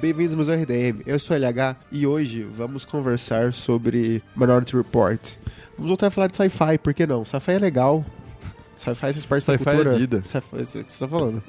[0.00, 1.02] bem-vindos ao RDM.
[1.06, 5.32] Eu sou o LH e hoje vamos conversar sobre Minority Report.
[5.76, 7.24] Vamos voltar a falar de sci-fi, por que não?
[7.24, 8.04] Sci-fi é legal.
[8.76, 9.98] Sci-fi faz parte da Sci-fi é cultura.
[9.98, 10.22] vida.
[10.22, 11.42] Sci-fi, é o que você tá falando.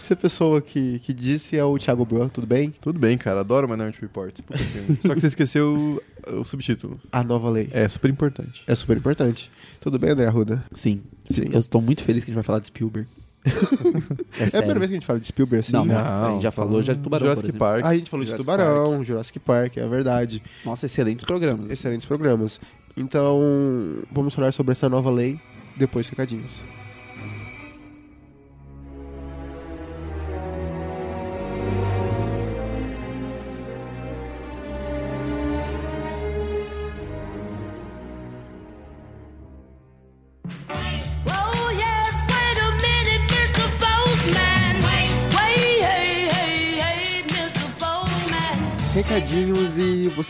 [0.00, 2.72] Essa pessoa que, que disse é o Thiago Bruno, tudo bem?
[2.80, 3.40] Tudo bem, cara.
[3.40, 4.34] Adoro Minority Report.
[5.00, 6.98] Só que você esqueceu o, o subtítulo.
[7.10, 7.68] A nova lei.
[7.72, 8.62] É super importante.
[8.66, 9.50] É super importante.
[9.80, 10.64] Tudo bem, André Arruda?
[10.72, 11.02] Sim.
[11.28, 11.50] Sim.
[11.52, 13.06] Eu estou muito feliz que a gente vai falar de Spielberg.
[13.44, 15.72] É, É a primeira vez que a gente fala de Spielberg assim?
[15.72, 15.96] Não, né?
[15.96, 17.52] a gente já falou já de Tubarão, Jurassic.
[17.56, 17.84] Park.
[17.84, 20.42] Ah, a gente falou de Jurassic Tubarão, Jurassic Park, é verdade.
[20.64, 21.70] Nossa, excelentes programas.
[21.70, 22.60] Excelentes programas.
[22.96, 23.40] Então,
[24.10, 25.40] vamos falar sobre essa nova lei
[25.76, 26.62] depois recadinhos.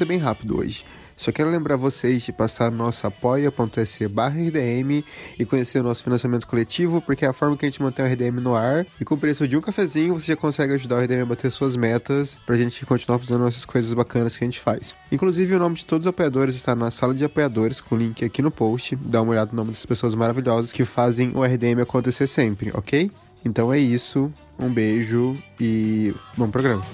[0.03, 0.84] Ser bem rápido hoje.
[1.17, 5.05] Só quero lembrar vocês de passar no nosso apoia.se barra RDM
[5.39, 8.09] e conhecer o nosso financiamento coletivo, porque é a forma que a gente mantém o
[8.09, 8.84] RDM no ar.
[9.00, 11.53] E com o preço de um cafezinho, você já consegue ajudar o RDM a bater
[11.53, 14.97] suas metas pra gente continuar fazendo essas coisas bacanas que a gente faz.
[15.12, 18.25] Inclusive, o nome de todos os apoiadores está na sala de apoiadores, com o link
[18.25, 18.97] aqui no post.
[18.97, 23.09] Dá uma olhada no nome dessas pessoas maravilhosas que fazem o RDM acontecer sempre, ok?
[23.44, 26.84] Então é isso, um beijo e bom programa.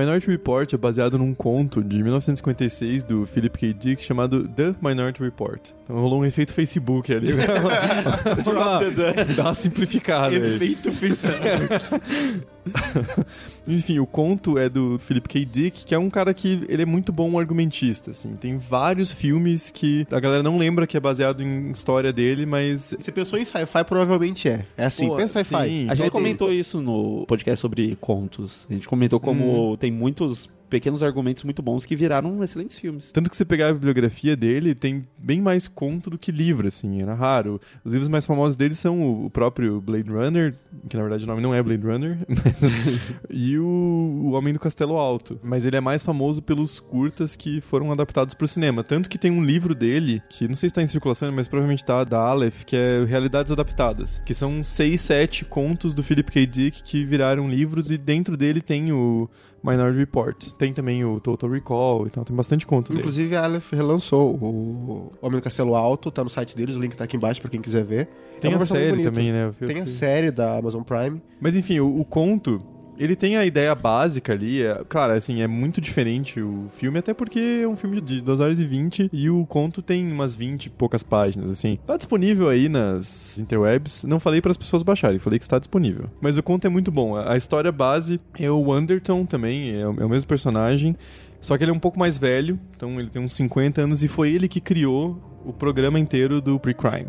[0.00, 3.72] Minority Report é baseado num conto de 1956 do Philip K.
[3.74, 5.60] Dick chamado The Minority Report.
[5.84, 7.32] Então rolou um efeito Facebook ali.
[8.44, 10.34] Dá uma- Dá uma simplificada.
[10.34, 11.40] Efeito Facebook.
[13.66, 15.44] Enfim, o conto é do Philip K.
[15.44, 18.34] Dick, que é um cara que ele é muito bom argumentista, assim.
[18.34, 22.94] Tem vários filmes que a galera não lembra que é baseado em história dele, mas
[22.98, 24.64] Você pensou em sci-fi, provavelmente é.
[24.76, 25.88] É assim, Pô, pensa sci-fi.
[25.88, 28.66] A gente comentou isso no podcast sobre contos.
[28.68, 33.12] A gente comentou como tem muitos pequenos argumentos muito bons que viraram excelentes filmes.
[33.12, 37.02] Tanto que você pegar a bibliografia dele, tem bem mais conto do que livro, assim,
[37.02, 37.60] era raro.
[37.84, 40.54] Os livros mais famosos dele são o- o próprio Blade Runner,
[40.88, 42.16] que na verdade o nome não é Blade Runner,
[43.28, 45.38] e o, o Homem do Castelo Alto.
[45.42, 48.82] Mas ele é mais famoso pelos curtas que foram adaptados pro cinema.
[48.84, 51.84] Tanto que tem um livro dele, que não sei se tá em circulação, mas provavelmente
[51.84, 56.46] tá, da Aleph, que é Realidades Adaptadas, que são seis, sete contos do Philip K.
[56.46, 59.28] Dick que viraram livros, e dentro dele tem o
[59.62, 60.52] Minority Report.
[60.54, 63.00] Tem também o Total Recall e tal, tem bastante conto dele.
[63.00, 66.96] Inclusive, a Aleph relançou o Homem do Castelo Alto, tá no site deles, o link
[66.96, 68.08] tá aqui embaixo pra quem quiser ver.
[68.40, 69.52] Tem É a série também, né?
[69.60, 71.20] Eu Tem a série da Amazon Prime.
[71.40, 72.62] Mas enfim, o, o conto,
[73.00, 74.62] ele tem a ideia básica ali.
[74.62, 78.38] É, claro, assim, é muito diferente o filme, até porque é um filme de 2
[78.40, 81.78] horas e 20 e o conto tem umas 20 e poucas páginas, assim.
[81.86, 84.04] Tá disponível aí nas interwebs.
[84.04, 86.10] Não falei para as pessoas baixarem, falei que está disponível.
[86.20, 87.16] Mas o conto é muito bom.
[87.16, 90.94] A, história base é o Anderton também, é, o- é o mesmo personagem.
[91.40, 94.08] Só que ele é um pouco mais velho, então ele tem uns 50 anos e
[94.08, 97.06] foi ele que criou o programa inteiro do Pre-Crime.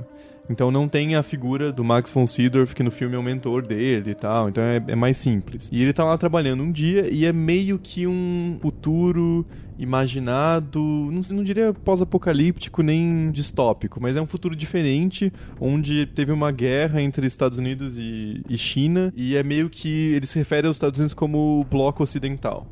[0.49, 3.65] Então não tem a figura do Max von Sydow, que no filme é o mentor
[3.65, 4.49] dele e tal.
[4.49, 5.69] Então é, é mais simples.
[5.71, 9.45] E ele tá lá trabalhando um dia e é meio que um futuro
[9.81, 16.51] imaginado, não, não diria pós-apocalíptico nem distópico, mas é um futuro diferente, onde teve uma
[16.51, 20.75] guerra entre Estados Unidos e, e China, e é meio que ele se refere aos
[20.75, 22.67] Estados Unidos como o bloco ocidental.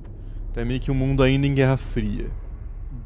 [0.52, 2.28] Então é meio que um mundo ainda em Guerra Fria.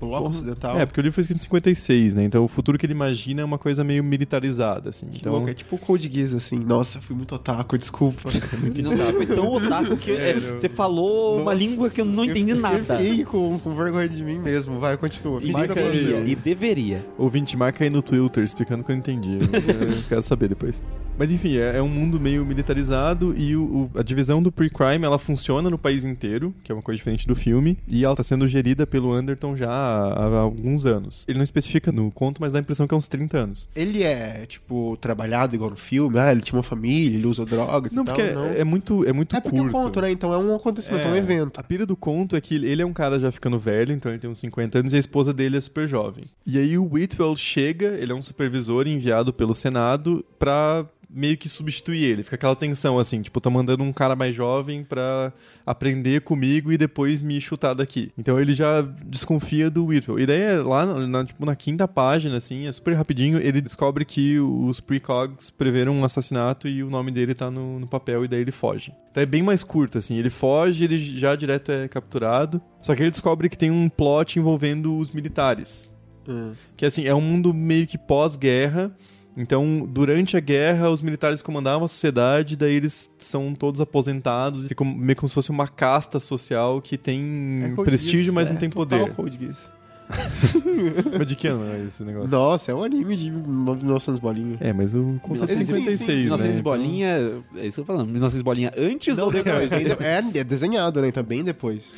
[0.08, 0.30] Bloco.
[0.30, 0.80] Ocidental.
[0.80, 2.24] É, porque o livro foi escrito em 56, né?
[2.24, 5.08] Então o futuro que ele imagina é uma coisa meio militarizada, assim.
[5.08, 6.60] Que então, louco, é tipo o Code Geass, assim.
[6.60, 8.30] Nossa, fui muito otaku, desculpa.
[8.84, 12.26] Não, você foi tão otaku que é, você falou uma Nossa, língua que eu não
[12.26, 12.78] entendi eu, nada.
[12.78, 14.80] Eu fiquei com, com vergonha de mim mesmo.
[14.80, 15.40] Vai, continua.
[15.42, 17.06] E Marca deveria, e deveria.
[17.18, 19.38] Ouvinte, marca aí no Twitter explicando que eu entendi.
[19.44, 20.84] Eu quero saber depois.
[21.18, 25.06] Mas enfim, é, é um mundo meio militarizado e o- o- a divisão do pre-crime
[25.06, 28.24] ela funciona no país inteiro, que é uma coisa diferente do filme, e ela tá
[28.24, 31.24] sendo gerida pelo Anderton já há, há alguns anos.
[31.28, 33.70] Ele não especifica no conto, mas dá a impressão que é uns 30 anos.
[33.76, 37.94] Ele é, tipo, trabalhado igual no filme, ah, ele tinha uma família, ele usa drogas
[37.94, 38.46] Não, e tal, porque não.
[38.46, 39.76] é, é muito, é muito É porque curto.
[39.78, 40.12] eu conto, né?
[40.12, 41.60] Então é um acontecimento, é um É, evento.
[41.60, 44.20] A pira do conto é que ele é um cara já ficando velho, então ele
[44.20, 46.26] tem uns 50 anos e a esposa dele é super jovem.
[46.46, 51.48] E aí o Whitwell chega, ele é um supervisor enviado pelo Senado pra meio que
[51.48, 52.24] substituir ele.
[52.24, 55.32] Fica aquela tensão assim, tipo, tô mandando um cara mais jovem pra
[55.66, 58.12] aprender comigo e depois me chutar daqui.
[58.18, 60.20] Então ele já desconfia do Whitwell.
[60.20, 63.62] E daí é lá na, na, tipo, na quinta página, assim, é super rapidinho, ele
[63.62, 68.26] descobre que os precogs preveram um assassinato e o nome dele tá no, no papel
[68.26, 68.94] e daí ele foge.
[69.12, 70.18] Então é bem mais curto, assim.
[70.18, 72.60] Ele foge, ele já direto é capturado.
[72.82, 75.94] Só que ele descobre que tem um plot envolvendo os militares.
[76.28, 76.54] Hum.
[76.76, 78.92] Que assim, é um mundo meio que pós-guerra.
[79.36, 84.70] Então, durante a guerra, os militares comandavam a sociedade, daí eles são todos aposentados, e
[84.70, 88.54] ficam meio como se fosse uma casta social que tem É prestígio, Geass, mas é
[88.54, 89.16] não tem total poder.
[89.16, 89.70] Code Geass.
[91.18, 92.30] Mas de que ano é esse negócio?
[92.30, 94.58] Nossa, é um anime de 1900 bolinha.
[94.60, 96.52] É, mas o conto é 1900 56, 1900 né?
[96.52, 97.08] Então- bolinha,
[97.56, 98.12] é isso que eu tô falando.
[98.12, 99.72] 1900 bolinha antes ou depois?
[99.72, 101.08] É, é desenhado, né?
[101.08, 101.94] Então bem depois.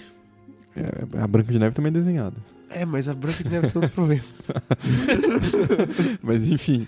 [0.77, 2.35] É, a Branca de Neve também é desenhada.
[2.69, 4.25] É, mas a Branca de Neve tem outros problemas.
[6.21, 6.87] Mas enfim.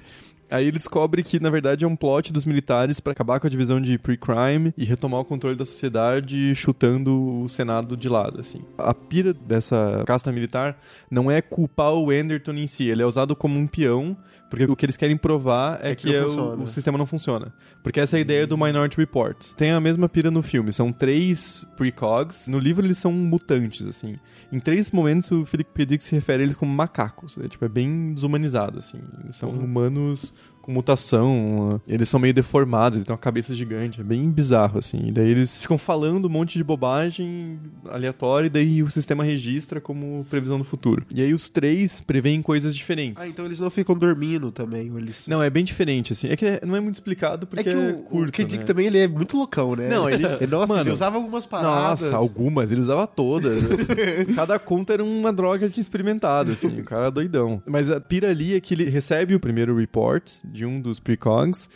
[0.49, 3.49] Aí ele descobre que, na verdade, é um plot dos militares pra acabar com a
[3.49, 8.61] divisão de pre-crime e retomar o controle da sociedade chutando o Senado de lado, assim.
[8.77, 10.79] A pira dessa casta militar
[11.11, 14.15] não é culpar o Anderton em si, ele é usado como um peão,
[14.49, 17.05] porque o que eles querem provar é, É que que, é o- o, sistema não
[17.05, 17.53] funciona.
[17.83, 19.37] Porque essa é a ideia do Minority Report.
[19.55, 24.17] Tem a mesma pira no filme, são três precogs, no livro eles são mutantes, assim.
[24.51, 25.85] Em três momentos o Philip K.
[25.85, 28.99] Dick se refere a eles como macacos, é, tipo, é bem desumanizado, assim.
[29.23, 29.63] Eles são Uhum.
[29.65, 30.33] humanos
[30.67, 35.07] com mutação, eles são meio deformados, eles têm uma cabeça gigante, é bem bizarro, assim.
[35.07, 37.57] E daí eles ficam falando um monte de bobagem
[37.89, 41.05] aleatória e daí o sistema registra como previsão do futuro.
[41.15, 43.23] E aí os três preveem coisas diferentes.
[43.23, 44.91] Ah, então eles não ficam dormindo também.
[44.97, 45.25] Eles...
[45.25, 46.27] Não, é bem diferente, assim.
[46.27, 48.43] É que é- não é muito explicado porque é é, que o, curto, o K.
[48.43, 48.63] Dick né?
[48.65, 49.87] também ele é muito loucão, né?
[49.87, 52.01] Não, ele- Nossa, Mano, ele usava algumas paradas.
[52.01, 53.63] Nossa, algumas, ele usava todas.
[54.35, 57.63] Cada conta era uma droga que tinha experimentado, assim, o cara era doidão.
[57.65, 61.69] Mas a pira ali é que ele recebe o primeiro report de um dos precogs,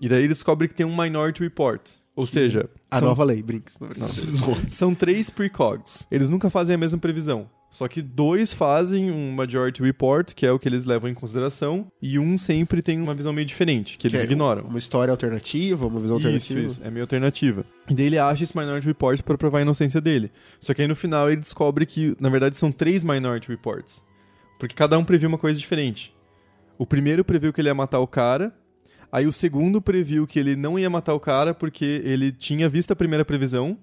[0.00, 1.82] e daí ele descobre que tem um minority report.
[2.16, 3.78] Ou seja, A são, nova lei, Brinks.
[4.68, 6.06] são três precogs.
[6.10, 7.48] Eles nunca fazem a mesma previsão.
[7.70, 11.86] Só que dois fazem um majority report, que é o que eles levam em consideração,
[12.00, 14.64] e um sempre tem uma visão meio diferente, que eles Que é ignoram.
[14.64, 16.60] Uma história alternativa, uma visão Isso, alternativa.
[16.60, 16.80] isso.
[16.82, 17.66] É meio alternativa.
[17.88, 20.32] E daí ele acha esse Minority Report pra provar a inocência dele.
[20.58, 24.02] Só que aí no final ele descobre que, na verdade, são três Minority Reports.
[24.58, 26.12] Porque cada um previu uma coisa diferente.
[26.78, 28.54] O primeiro previu que ele ia matar o cara.
[29.10, 32.92] Aí o segundo previu que ele não ia matar o cara porque ele tinha visto
[32.92, 33.76] a primeira previsão.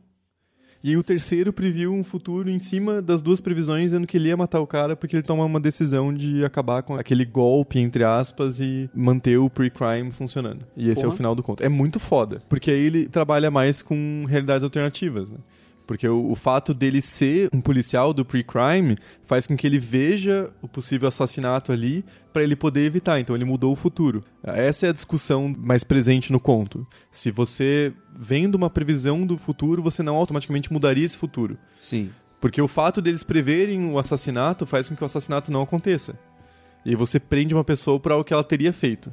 [0.84, 4.28] E aí o terceiro previu um futuro em cima das duas previsões, dizendo que ele
[4.28, 8.04] ia matar o cara porque ele toma uma decisão de acabar com aquele golpe, entre
[8.04, 10.64] aspas, e manter o pre-crime funcionando.
[10.78, 11.18] E esse é o Porra.
[11.18, 11.64] final do conto.
[11.64, 12.44] É muito foda.
[12.48, 15.40] Porque aí ele trabalha mais com realidades alternativas, né?
[15.86, 20.52] Porque o, o fato dele ser um policial do pre-crime faz com que ele veja
[20.62, 22.04] o possível assassinato ali
[22.34, 23.20] pra ele poder evitar.
[23.20, 24.24] Então ele mudou o futuro.
[24.44, 26.86] Essa é a discussão mais presente no conto.
[27.12, 31.58] Se você vendo uma previsão do futuro, você não automaticamente mudaria esse futuro.
[31.80, 32.10] Sim.
[32.40, 36.20] Porque o fato deles preverem o assassinato faz com que o assassinato não aconteça.
[36.86, 39.12] E você prende uma pessoa para o que ela teria feito.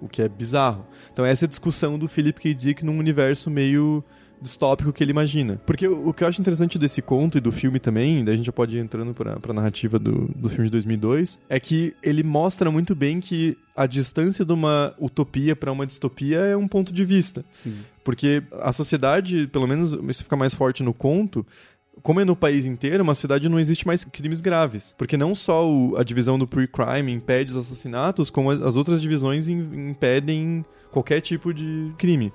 [0.00, 0.86] O que é bizarro.
[1.12, 2.54] Então essa é a discussão do Philip K.
[2.54, 4.04] Dick num universo meio
[4.40, 5.60] distópico que ele imagina.
[5.66, 8.46] Porque o, que eu acho interessante desse conto e do filme também, daí a gente
[8.46, 12.22] já pode ir entrando pra, pra narrativa do, do filme de 2002, é que ele
[12.22, 16.92] mostra muito bem que a distância de uma utopia para uma distopia é um ponto
[16.92, 17.44] de vista.
[17.50, 17.76] Sim.
[18.04, 21.44] Porque a sociedade, pelo menos isso fica mais forte no conto,
[22.02, 24.94] como é no país inteiro, uma cidade não existe mais crimes graves.
[24.98, 29.00] Porque não só o- a divisão do pre-crime impede os assassinatos, como as as outras
[29.00, 32.32] divisões im- impedem qualquer tipo de crime.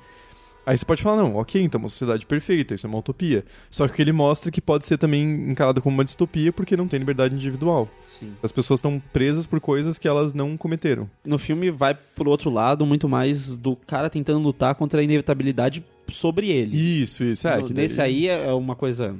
[0.65, 3.43] Aí você pode falar, não, ok, então é uma sociedade perfeita, isso é uma utopia.
[3.71, 6.99] Só que ele mostra que pode ser também encarado como uma distopia porque não tem
[6.99, 7.89] liberdade individual.
[8.07, 8.33] Sim.
[8.43, 11.09] As pessoas estão presas por coisas que elas não cometeram.
[11.25, 15.83] No filme vai pro outro lado muito mais do cara tentando lutar contra a inevitabilidade
[16.07, 16.77] sobre ele.
[16.77, 17.47] Isso, isso.
[17.47, 19.15] É, No- que daí- Nesse aí é uma coisa.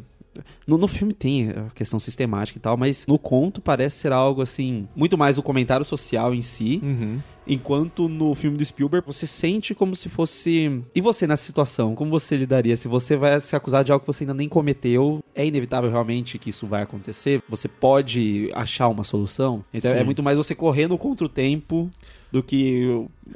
[0.67, 4.41] No, no filme tem a questão sistemática e tal, mas no conto parece ser algo
[4.41, 7.17] assim, muito mais o comentário social em si, Uhum.
[7.50, 10.82] Enquanto no filme do Spielberg você sente como se fosse.
[10.94, 12.77] E você nessa situação, como você lidaria?
[12.77, 16.38] Se você vai se acusar de algo que você ainda nem cometeu, é inevitável realmente
[16.38, 17.41] que isso vai acontecer?
[17.50, 19.63] Você pode achar uma solução?
[19.74, 19.98] Então Sim.
[19.98, 21.89] é muito mais você correndo contra o tempo
[22.31, 22.86] do que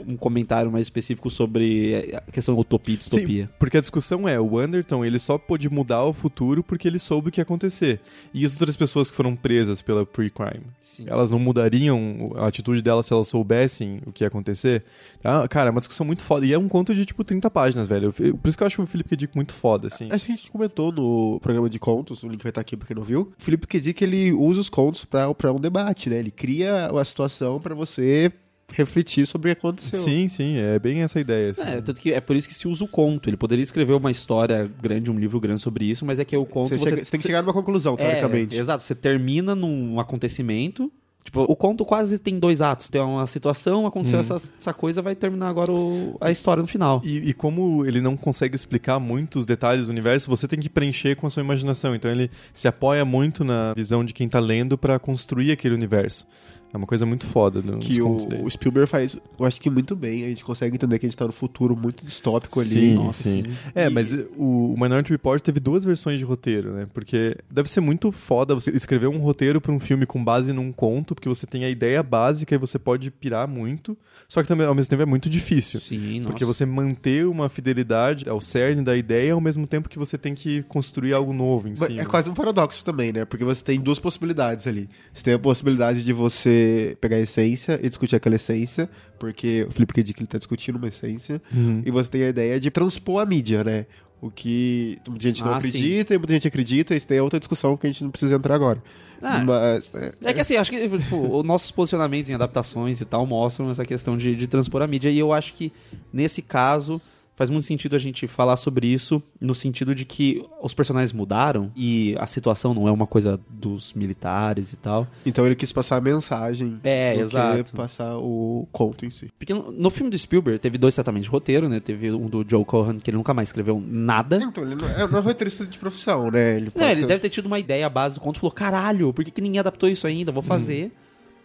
[0.07, 3.45] um comentário mais específico sobre a questão utopia e distopia.
[3.45, 6.97] Sim, porque a discussão é, o Anderton, ele só pôde mudar o futuro porque ele
[7.00, 8.00] soube o que ia acontecer.
[8.33, 11.05] E as outras pessoas que foram presas pela pre-crime, Sim.
[11.07, 14.83] elas não mudariam a atitude delas se elas soubessem o que ia acontecer?
[15.23, 16.45] Ah, cara, é uma discussão muito foda.
[16.45, 18.13] E é um conto de, tipo, 30 páginas, velho.
[18.19, 19.15] Eu- Por isso que eu acho o Philip K.
[19.15, 20.07] Dick muito foda, assim.
[20.12, 22.88] Acho que a gente comentou no programa de contos, o link vai estar aqui pra
[22.88, 23.31] quem não viu.
[23.39, 23.79] O Felipe K.
[23.79, 26.17] Dick, ele usa os contos pra, pra um debate, né?
[26.17, 28.31] Ele cria a situação pra você
[28.72, 30.00] refletir sobre o que aconteceu.
[30.00, 31.51] Sim, sim, é bem essa ideia.
[31.51, 31.62] Assim.
[31.63, 33.29] É, tanto que é por isso que se usa o conto.
[33.29, 36.46] Ele poderia escrever uma história grande, um livro grande sobre isso, mas é que o
[36.46, 38.55] conto Você, chega- você tem que chegar numa conclusão, É, teoricamente.
[38.58, 38.82] exato.
[38.84, 40.91] Você termina num acontecimento.
[41.24, 42.89] Tipo, o conto quase tem dois atos.
[42.89, 47.01] Tem uma situação, aconteceu essa, essa coisa, vai terminar agora o- a história no final.
[47.05, 50.67] E, e como ele não consegue explicar muito os detalhes do universo, você tem que
[50.70, 51.96] preencher com a sua imaginação.
[51.96, 56.25] Então ele se apoia muito na visão de quem tá lendo pra construir aquele universo.
[56.74, 60.25] É uma coisa muito foda que o, o Spielberg faz, eu acho que muito bem.
[60.25, 62.68] A gente consegue entender que a gente tá no futuro muito distópico ali.
[62.70, 63.44] Sim, Nossa, sim.
[63.44, 63.51] sim.
[63.75, 66.88] É, E- mas o, o Minority Report teve duas versões de roteiro, né?
[66.92, 70.72] Porque deve ser muito foda você escrever um roteiro pra um filme com base num
[70.72, 73.96] conto, porque você tem a ideia básica e você pode pirar muito.
[74.27, 75.80] Só que também, ao mesmo tempo, é muito difícil.
[75.80, 76.30] Sim, nossa.
[76.30, 80.34] Porque você manter uma fidelidade ao cerne da ideia ao mesmo tempo que você tem
[80.34, 82.01] que construir algo novo em cima.
[82.01, 83.25] É quase um paradoxo também, né?
[83.25, 84.89] Porque você tem duas possibilidades ali.
[85.13, 86.62] Você tem a possibilidade de você
[87.01, 88.89] pegar a essência e discutir aquela essência,
[89.20, 90.03] porque o Felipe K.
[90.03, 91.82] Dick ele tá discutindo uma essência, Uhum.
[91.86, 93.86] e você tem a ideia de transpor a mídia, né?
[94.22, 95.67] O que muita gente não Ah, sim.
[95.67, 98.36] acredita e muita gente acredita, isso daí é outra discussão que a gente não precisa
[98.36, 98.82] entrar agora.
[99.22, 103.05] Ah, Mas, é, É que assim, acho que tipo, os nossos posicionamentos em adaptações e
[103.05, 105.10] tal mostram essa questão de, de transpor a mídia.
[105.10, 105.72] E eu acho que,
[106.12, 107.01] nesse caso,
[107.35, 111.71] faz muito sentido a gente falar sobre isso, no sentido de que os personagens mudaram
[111.75, 115.07] e a situação não é uma coisa dos militares e tal.
[115.25, 117.73] Então ele quis passar a mensagem É, exato.
[117.75, 119.29] passar o conto em si.
[119.37, 121.79] Porque no, filme do Spielberg teve dois tratamentos de roteiro, né?
[121.79, 124.37] Teve um do Joe Cohan, que ele nunca mais escreveu nada.
[124.41, 126.57] Então, ele não é, não é roteirista de profissão, né?
[126.57, 129.11] Ele, Não, ele ser- deve ter tido uma ideia base do conto e falou: caralho,
[129.13, 130.31] por que, que ninguém adaptou isso ainda?
[130.31, 130.91] Vou fazer.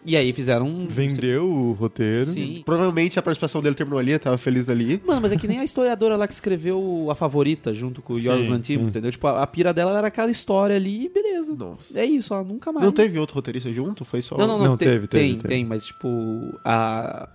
[0.05, 0.87] E aí fizeram um.
[0.87, 2.25] Vendeu o roteiro.
[2.27, 2.61] Sim.
[2.65, 5.01] Provavelmente a participação dele terminou ali, tava feliz ali.
[5.05, 8.15] Mano, mas é que nem a historiadora lá que escreveu A Favorita junto com o
[8.15, 8.89] Sim, Lanthimos, sim.
[8.91, 9.11] entendeu?
[9.11, 11.53] Tipo, a, a pira dela era aquela história ali e beleza.
[11.55, 11.99] Nossa.
[11.99, 12.85] É isso, ela nunca mais.
[12.85, 14.05] Não teve outro roteirista junto?
[14.05, 14.65] Foi só Não, não, não.
[14.67, 15.47] Não, te- teve, teve, tem, teve.
[15.47, 17.27] tem, mas tipo, a.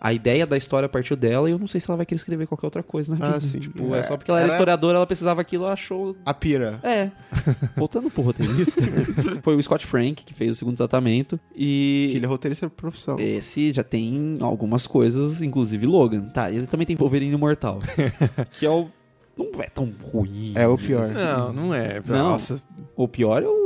[0.00, 2.46] A ideia da história partiu dela e eu não sei se ela vai querer escrever
[2.46, 3.40] qualquer outra coisa na Ah, vida.
[3.42, 3.58] sim.
[3.58, 6.32] Tipo, é, É, só porque ela era era- historiadora, ela precisava aquilo, ela achou a
[6.32, 6.80] pira.
[6.82, 7.10] É.
[7.76, 8.80] Voltando pro roteirista.
[9.42, 11.38] foi o Scott Frank que fez o segundo tratamento.
[11.54, 13.18] Que E ele é roteirista de profissão.
[13.20, 16.28] esse já tem algumas coisas, inclusive Logan.
[16.30, 17.78] Tá, ele também tem Wolverine Imortal.
[18.52, 18.88] que é o.
[19.36, 20.52] Não é tão ruim.
[20.54, 21.06] É o pior.
[21.08, 22.00] Não, não é.
[22.06, 22.30] Não.
[22.30, 22.62] Nossa,
[22.96, 23.59] O pior é o.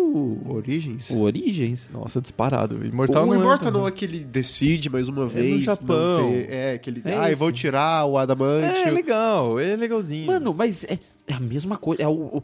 [0.55, 1.11] Origens?
[1.11, 1.87] O Origens.
[1.93, 2.85] nossa, disparado.
[2.85, 3.71] Imortal o não Immortal é.
[3.73, 5.51] não é que ele decide mais uma vez.
[5.53, 6.31] não Japão.
[6.31, 7.03] ter- é, que ele.
[7.05, 8.77] É ah, eu vou tirar o adamante.
[8.79, 10.27] É legal, é legalzinho.
[10.27, 12.03] Mano, mas é, é a mesma coisa.
[12.03, 12.13] É o.
[12.39, 12.43] o-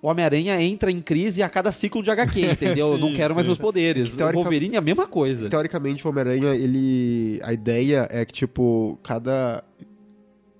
[0.00, 2.88] o Homem-Aranha entra em crise a cada ciclo de HQ, entendeu?
[2.88, 3.50] Eu não Sim, quero mais sim.
[3.50, 4.10] meus poderes.
[4.10, 5.48] que teorica- O Wolverine é a mesma coisa.
[5.48, 7.38] Teoricamente, o Homem-Aranha, ele.
[7.44, 9.62] A ideia é que, tipo, cada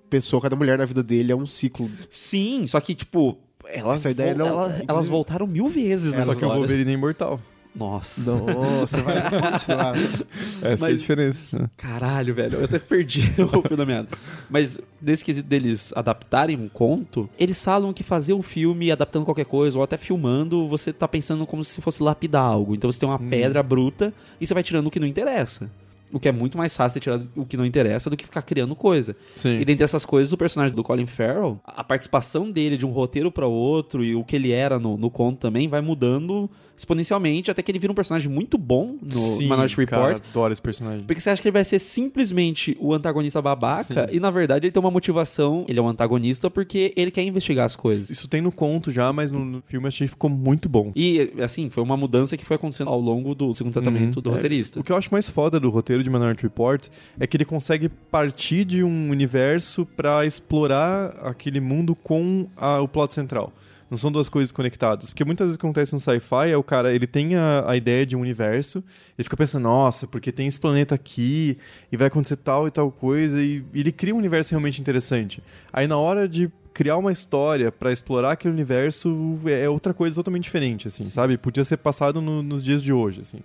[0.09, 1.89] pessoa, cada mulher na vida dele é um ciclo.
[2.09, 3.37] Sim, só que, tipo,
[3.73, 6.45] elas, Essa ideia vol- não- ela- inclusive- elas voltaram mil vezes É, nessa só que
[6.45, 6.57] o história.
[6.59, 7.39] Wolverine é imortal.
[7.75, 8.21] Nossa.
[8.21, 9.15] Nossa, vai
[9.51, 9.95] continuar.
[9.97, 11.71] Essa que é a Mas- diferença.
[11.75, 12.59] Caralho, velho.
[12.59, 14.09] Eu até perdi o fio da meada.
[14.47, 19.45] Mas, nesse quesito deles adaptarem um conto, eles falam que fazer um filme adaptando qualquer
[19.45, 22.75] coisa, ou até filmando, você tá pensando como se fosse lapidar algo.
[22.75, 25.67] Então você tem uma pedra bruta e você vai tirando o que não interessa.
[26.13, 28.75] O que é muito mais fácil tirar o que não interessa do que ficar criando
[28.75, 29.15] coisa.
[29.35, 29.59] Sim.
[29.59, 33.31] E dentre essas coisas, o personagem do Colin Farrell, a participação dele de um roteiro
[33.31, 37.61] para outro e o que ele era no, no conto também vai mudando exponencialmente até
[37.61, 40.01] que ele vira um personagem muito bom no Sim, Minority Report.
[40.01, 41.05] Cara, adoro esse personagem.
[41.05, 44.15] Porque você acha que ele vai ser simplesmente o antagonista babaca Sim.
[44.15, 47.65] e na verdade ele tem uma motivação, ele é um antagonista porque ele quer investigar
[47.65, 48.09] as coisas.
[48.09, 50.91] Isso tem no conto já, mas no, filme achei que ficou muito bom.
[50.95, 54.21] E assim, foi uma mudança que foi acontecendo ao longo do segundo tratamento Uhum.
[54.21, 54.79] do É, roteirista.
[54.79, 56.87] O que eu acho mais foda do roteiro de Minority Report
[57.19, 62.87] é que ele consegue partir de um universo pra explorar aquele mundo com a- o
[62.87, 63.51] plot central.
[63.93, 65.11] Não são duas coisas conectadas.
[65.11, 67.77] Porque muitas vezes o que acontece no sci-fi é o cara, ele tem a, a
[67.77, 68.83] ideia de um universo,
[69.15, 71.59] ele fica pensando, nossa, porque tem esse planeta aqui,
[71.91, 75.43] e vai acontecer tal e tal coisa, e, e ele cria um universo realmente interessante.
[75.71, 80.43] Aí na hora de criar uma história pra explorar aquele universo é outra coisa totalmente
[80.43, 81.37] diferente, assim, sabe?
[81.37, 83.39] Podia ser passado no- nos dias de hoje, assim.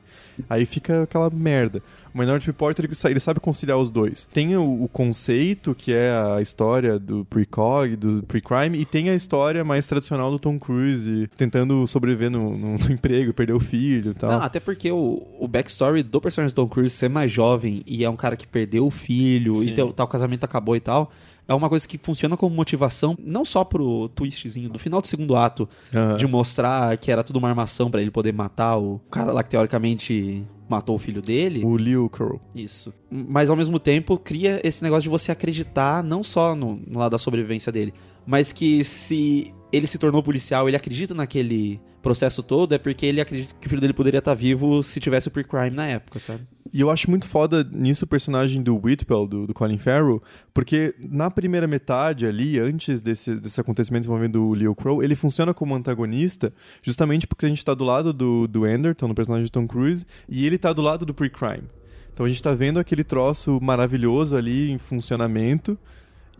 [0.48, 1.82] Aí fica aquela merda.
[2.14, 4.26] O Minority Report, ele, ele sabe conciliar os dois.
[4.32, 9.14] Tem o, o conceito, que é a história do pre-cog, do pre-crime, e tem a
[9.14, 14.12] história mais tradicional do Tom Cruise, tentando sobreviver no, no- no emprego, perder o filho
[14.12, 14.30] e tal.
[14.30, 18.04] Não, até porque o, o backstory do personagem do Tom Cruise ser mais jovem e
[18.04, 19.68] é um cara que perdeu o filho Sim.
[19.70, 21.10] e tal, tal casamento acabou e tal,
[21.48, 25.34] é uma coisa que funciona como motivação, não só pro twistzinho do final do segundo
[25.34, 26.16] ato, Aham.
[26.16, 29.48] de mostrar que era tudo uma armação pra ele poder matar o cara lá que
[29.48, 31.64] teoricamente matou o filho dele.
[31.64, 32.38] O Leo Crow.
[32.54, 32.92] Isso.
[33.10, 37.12] Mas ao mesmo tempo cria esse negócio de você acreditar não só no, no lado
[37.12, 37.94] da sobrevivência dele,
[38.26, 43.20] mas que se ele se tornou policial, ele acredita naquele processo todo, é porque ele
[43.20, 46.46] acredita que o filho dele poderia estar vivo se tivesse o pre-crime na época, sabe?
[46.72, 50.94] E eu acho muito foda nisso o personagem do Whitwell, do, do Colin Farrell, porque
[50.98, 55.74] na primeira metade ali, antes desse, desse acontecimento envolvendo o Leo Crow, ele funciona como
[55.74, 56.52] antagonista
[56.82, 60.06] justamente porque a gente tá do lado do, do Anderton, no personagem de Tom Cruise,
[60.28, 61.64] e ele tá do lado do pre-crime.
[62.12, 65.78] Então a gente tá vendo aquele troço maravilhoso ali em funcionamento,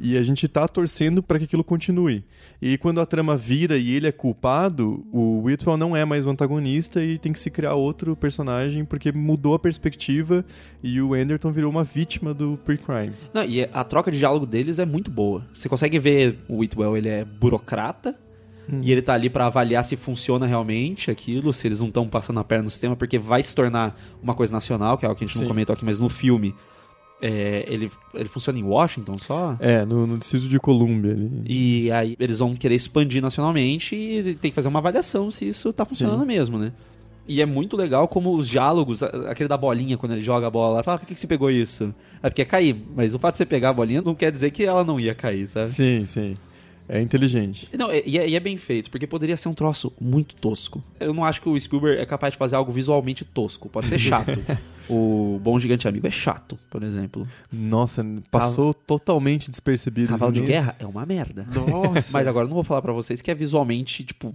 [0.01, 2.25] e a gente tá torcendo para que aquilo continue.
[2.61, 6.31] E quando a trama vira e ele é culpado, o Whitwell não é mais o
[6.31, 10.45] antagonista e tem que se criar outro personagem porque mudou a perspectiva
[10.83, 13.13] e o Anderton virou uma vítima do pre-crime.
[13.33, 15.47] Não, e a troca de diálogo deles é muito boa.
[15.53, 18.17] Você consegue ver o Whitwell, ele é burocrata,
[18.83, 22.39] e ele tá ali pra avaliar se funciona realmente aquilo, se eles não estão passando
[22.39, 25.25] a perna no sistema, porque vai se tornar uma coisa nacional, que é algo que
[25.25, 25.45] a gente Sim.
[25.45, 26.55] não comentou aqui, mas no filme
[27.21, 29.57] é, ele, ele funciona em Washington só.
[29.61, 31.31] É, no, no Distrito de Colômbia ali.
[31.47, 35.73] E aí eles vão querer expandir nacionalmente e tem que fazer uma avaliação se isso
[35.73, 36.27] tá funcionando Sim.
[36.27, 36.73] mesmo, né?
[37.27, 40.83] E é muito legal como os diálogos, aquele da bolinha, quando ele joga a bola,
[40.83, 41.95] fala, "Ah, por que, que você pegou isso?
[42.23, 42.75] É porque ia cair.
[42.97, 45.15] Mas o fato de você pegar a bolinha não quer dizer que ela não ia
[45.15, 45.69] cair, sabe?
[45.69, 46.37] Sim, sim.
[46.89, 47.69] É inteligente.
[47.77, 50.83] Não, e é, e é bem feito, porque poderia ser um troço muito tosco.
[50.99, 53.69] Eu não acho que o Spielberg é capaz de fazer algo visualmente tosco.
[53.69, 54.39] Pode ser chato.
[54.89, 57.29] o Bom Gigante Amigo é chato, por exemplo.
[57.53, 60.09] Nossa, passou totalmente despercebido.
[60.09, 61.47] Cavalo de Guerra é uma merda.
[61.55, 62.11] Nossa.
[62.17, 64.35] Mas agora eu não vou falar pra vocês que é visualmente, tipo.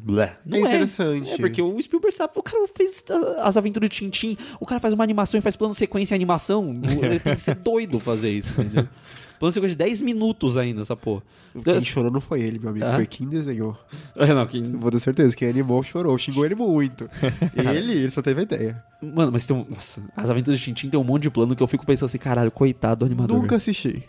[0.00, 0.38] Blé.
[0.46, 0.64] Não É é.
[0.66, 1.32] interessante.
[1.32, 3.04] É porque o Spielberg sabe, o cara fez
[3.38, 6.80] as aventuras de Tintin, o cara faz uma animação e faz plano sequência em animação.
[7.02, 8.86] Ele tem que ser doido fazer isso, entendeu?
[9.38, 11.22] Plano sequência de 10 minutos ainda, essa porra.
[11.64, 12.86] Quem chorou não foi ele, meu amigo.
[12.86, 12.94] Ah.
[12.96, 13.76] Foi quem desenhou.
[14.16, 14.60] É, não, que...
[14.60, 15.36] Vou ter certeza.
[15.36, 16.18] Quem animou chorou.
[16.18, 17.08] Xingou ele muito.
[17.54, 18.82] ele, ele só teve a ideia.
[19.00, 19.64] Mano, mas tem um.
[19.70, 22.18] Nossa, as aventuras de Tintin tem um monte de plano que eu fico pensando assim,
[22.18, 23.40] caralho, coitado do animador.
[23.40, 24.02] Nunca assisti.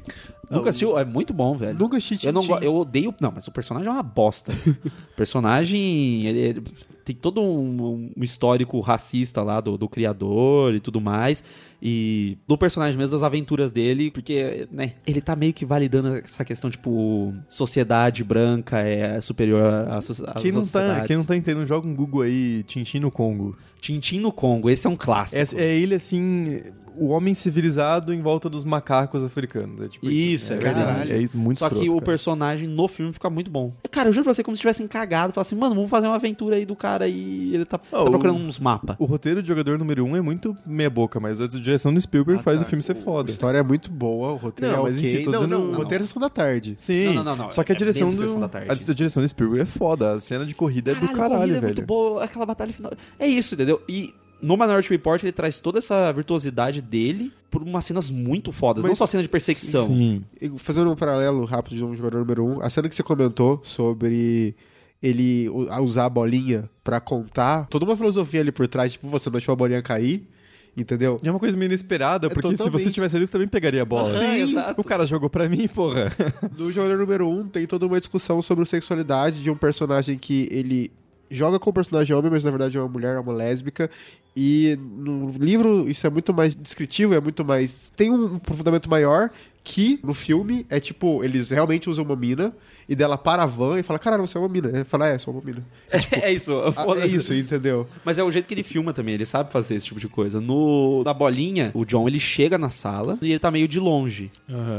[0.49, 0.97] Nunca assistiu?
[0.97, 1.77] É muito bom, velho.
[1.77, 3.13] Nunca assisti Eu, não, eu odeio.
[3.21, 4.51] Não, mas o personagem é uma bosta.
[4.51, 6.25] o personagem.
[6.25, 6.63] Ele, ele
[7.09, 11.43] tem todo um, um histórico racista lá do, do criador e tudo mais.
[11.81, 16.43] E do personagem mesmo, das aventuras dele, porque, né, ele tá meio que validando essa
[16.43, 21.35] questão, tipo, sociedade branca é superior à, so- às Quem não, tá, quem não tá
[21.37, 23.57] entendendo, joga um Google aí, Tintin no Congo.
[23.79, 25.57] Tintin no Congo, esse é um clássico.
[25.57, 26.59] É, é ele, assim,
[26.99, 29.81] o homem civilizado em volta dos macacos africanos.
[29.81, 31.11] É tipo Isso, é verdade.
[31.13, 32.05] É muito Só que escroto, o cara.
[32.05, 33.73] personagem no filme fica muito bom.
[33.91, 35.33] Cara, eu juro pra você, como se tivessem cagado.
[35.33, 38.03] Falar assim, mano, vamos fazer uma aventura aí do cara e ele tá, tá Ah,
[38.03, 38.95] o- procurando uns mapas.
[38.99, 42.39] O roteiro de jogador número um é muito meia boca, mas a direção do Spielberg
[42.41, 42.65] Ah, faz tá.
[42.65, 43.31] o filme ser A foda.
[43.31, 45.13] história é muito boa, o roteiro Não, é mas ok.
[45.13, 45.77] enfim, tô não, dizendo- não, o Não.
[45.79, 46.75] roteiro é sessão da tarde.
[46.77, 47.51] Sim, Não, não, não, não.
[47.51, 48.71] só que a É direção do da Tarde.
[48.71, 50.11] a direção do Spielberg é foda.
[50.11, 51.73] A cena de corrida é do a caralho, corrida é velho.
[51.75, 52.91] muito boa, aquela batalha final.
[53.17, 53.81] É isso, entendeu?
[53.87, 58.83] E no Minority Report ele traz toda essa virtuosidade dele por umas cenas muito fodas,
[58.83, 59.85] Mas- não só cena de perseguição.
[59.85, 60.23] Sim.
[60.57, 64.55] Fazendo um paralelo rápido de um jogador número um, a cena que você comentou sobre
[65.01, 65.49] ele
[65.81, 69.53] usar a bolinha pra contar, toda uma filosofia ali por trás, tipo, você não deixou
[69.53, 70.27] a bolinha cair,
[70.75, 71.17] entendeu?
[71.23, 73.81] E é uma coisa meio inesperada, É, porque se você tivesse ali, você também pegaria
[73.81, 74.13] a bola.
[74.13, 74.79] Sim, exato.
[74.79, 76.11] O cara jogou pra mim, porra.
[76.57, 80.91] No jogador número um tem toda uma discussão sobre sexualidade de um personagem que ele
[81.31, 83.89] joga com um personagem homem, mas na verdade é uma mulher, é uma lésbica.
[84.35, 87.91] E no livro isso é muito mais descritivo, é muito mais.
[87.95, 89.29] Tem um aprofundamento maior
[89.63, 92.53] que no filme é tipo, eles realmente usam uma mina
[92.87, 94.69] e dela para a van e fala: Caralho, você é uma mina.
[94.69, 95.63] Ele fala: É, sou uma mina.
[96.11, 97.87] É, isso, Ah, é isso, entendeu?
[98.03, 100.41] Mas é o jeito que ele filma também, ele sabe fazer esse tipo de coisa.
[100.41, 104.31] No da bolinha, o John ele chega na sala e ele tá meio de longe.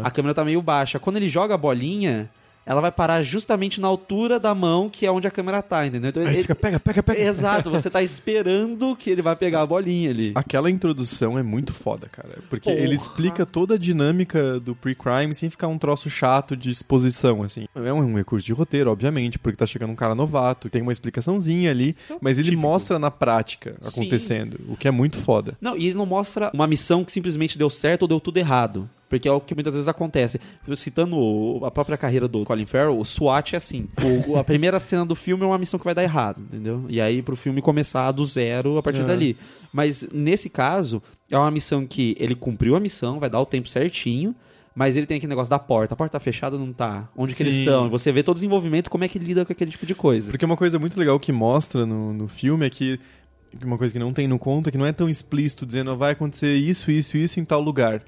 [0.03, 0.99] A câmera tá meio baixa.
[0.99, 2.29] Quando ele joga a bolinha,
[2.67, 6.11] ela vai parar justamente na altura da mão, que é onde a câmera tá, entendeu?
[6.11, 7.21] Então Aí ele- você fica, pega, pega, pega.
[7.21, 10.33] Exato, você tá esperando que ele vai pegar a bolinha ali.
[10.35, 12.39] Aquela introdução é muito foda, cara.
[12.49, 12.83] Porque Porra.
[12.83, 17.67] ele explica toda a dinâmica do pre-crime sem ficar um troço chato de exposição, assim.
[17.75, 21.71] É um recurso de roteiro, obviamente, porque tá chegando um cara novato, tem uma explicaçãozinha
[21.71, 22.63] ali, mas ele típico.
[22.63, 25.57] mostra na prática acontecendo, o que é muito foda.
[25.61, 28.89] Não, e ele não mostra uma missão que simplesmente deu certo ou deu tudo errado.
[29.11, 30.41] Porque é o que muitas vezes acontece.
[30.77, 33.89] Citando o- a própria carreira do Colin Farrell, o SWAT é assim.
[34.29, 36.87] O- a primeira cena do filme é uma missão que vai dar errado, entendeu?
[36.89, 39.05] E aí pro filme começar do zero a partir É.
[39.05, 39.37] dali.
[39.73, 43.69] Mas nesse caso, é uma missão que ele cumpriu a missão, vai dar o tempo
[43.69, 44.35] certinho.
[44.73, 45.95] Mas ele tem aquele negócio da porta.
[45.95, 47.09] A porta tá fechada ou não tá?
[47.17, 47.91] Onde que eles estão?
[47.91, 50.31] Você vê todo o desenvolvimento, como é que ele lida com aquele tipo de coisa.
[50.31, 52.99] Porque uma coisa muito legal que mostra no, no filme é que
[53.65, 55.97] uma coisa que não tem no conto é que não é tão explícito dizendo "Ah,
[55.97, 58.01] vai acontecer isso, isso, isso em tal lugar.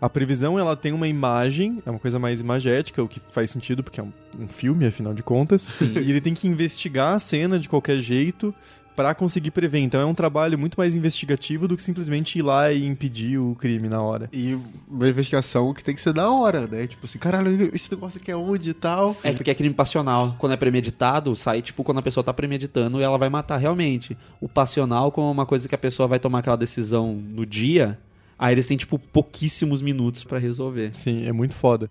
[0.00, 3.82] A previsão ela tem uma imagem, é uma coisa mais imagética, o que faz sentido
[3.82, 5.80] porque é um, um filme, afinal de contas.
[5.80, 8.54] E ele tem que investigar a cena de qualquer jeito
[8.98, 9.78] pra conseguir prever.
[9.78, 13.54] Então é um trabalho muito mais investigativo do que simplesmente ir lá e impedir o
[13.54, 14.28] crime na hora.
[14.32, 14.58] E
[14.88, 16.84] uma investigação que tem que ser na hora, né?
[16.88, 19.14] Tipo assim, caralho, esse negócio aqui é onde e tal.
[19.22, 20.34] É porque é crime passional.
[20.36, 24.18] Quando é premeditado, sai tipo quando a pessoa tá premeditando e ela vai matar realmente.
[24.40, 27.96] O passional, como é uma coisa que a pessoa vai tomar aquela decisão no dia,
[28.38, 30.94] aí eles têm tipo pouquíssimos minutos pra resolver.
[30.94, 31.88] Sim, é muito foda.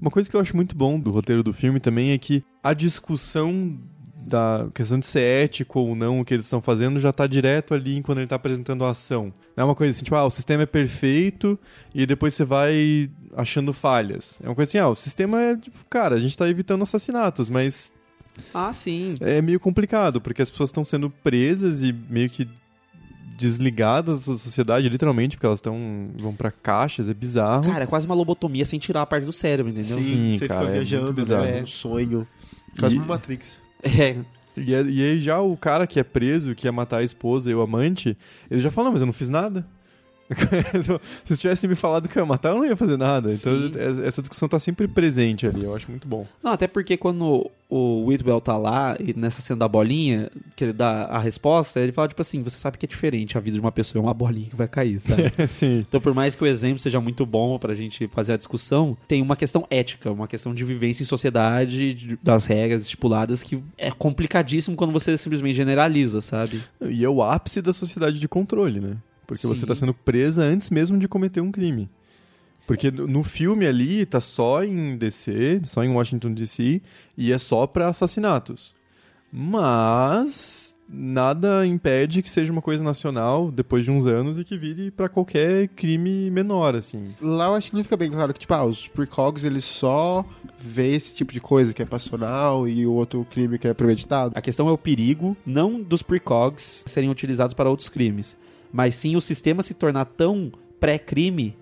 [0.00, 2.72] Uma coisa que eu acho muito bom do roteiro do filme também é que a
[2.72, 3.76] discussão
[4.28, 7.74] da questão de ser ético ou não o que eles estão fazendo já tá direto
[7.74, 9.32] ali quando ele tá apresentando a ação.
[9.56, 11.58] Não é uma coisa assim, tipo, ah, o sistema é perfeito
[11.94, 14.38] e depois você vai achando falhas.
[14.42, 17.48] É uma coisa assim, ah, o sistema é, tipo, cara, a gente tá evitando assassinatos,
[17.48, 17.92] mas
[18.54, 19.14] Ah, sim.
[19.20, 22.48] é meio complicado, porque as pessoas estão sendo presas e meio que
[23.36, 27.64] desligadas da sociedade, literalmente, porque elas estão vão pra caixas, é bizarro.
[27.70, 29.96] Cara, é quase uma lobotomia sem tirar a parte do cérebro, entendeu?
[29.96, 31.44] Sim, você cara, fica é viajando, muito bizarro.
[31.44, 31.62] né?
[31.62, 32.26] Um sonho.
[32.78, 33.58] Quase E- uma Matrix.
[33.82, 34.16] É.
[34.56, 37.48] E, é- e aí já o cara que é preso, que ia matar a esposa
[37.48, 38.16] e o amante,
[38.50, 39.64] ele já falou, não, mas eu não fiz nada.
[41.24, 43.32] Se tivesse me falado que eu ia matar, eu não ia fazer nada.
[43.32, 43.72] Então Sim.
[44.04, 46.26] essa discussão tá sempre presente ali, eu acho muito bom.
[46.42, 50.72] Não, até porque quando o Whitwell tá lá, e nessa cena da bolinha, que ele
[50.72, 53.60] dá a resposta, ele fala, tipo assim, você sabe que é diferente, a vida de
[53.60, 55.30] uma pessoa é uma bolinha que vai cair, sabe?
[55.48, 55.84] Sim.
[55.86, 59.20] Então, por mais que o exemplo seja muito bom pra gente fazer a discussão, tem
[59.20, 63.90] uma questão ética, uma questão de vivência em sociedade, de- das regras estipuladas, que é
[63.90, 66.62] complicadíssimo quando você simplesmente generaliza, sabe?
[66.80, 68.96] E é o ápice da sociedade de controle, né?
[69.28, 69.66] Porque você Sim.
[69.66, 71.88] tá sendo presa antes mesmo de cometer um crime.
[72.66, 76.80] Porque no filme ali tá só em DC, só em Washington DC,
[77.16, 78.74] e é só pra assassinatos.
[79.30, 84.90] Mas nada impede que seja uma coisa nacional depois de uns anos e que vire
[84.90, 87.02] pra qualquer crime menor, assim.
[87.20, 90.24] Lá eu acho que não fica bem claro que, tipo, ah, os precogs eles só
[90.58, 94.32] vê esse tipo de coisa que é passional e o outro crime que é premeditado.
[94.34, 98.34] A questão é o perigo, não dos precogs serem utilizados para outros crimes,
[98.72, 101.56] mas sim o sistema se tornar tão pré-crime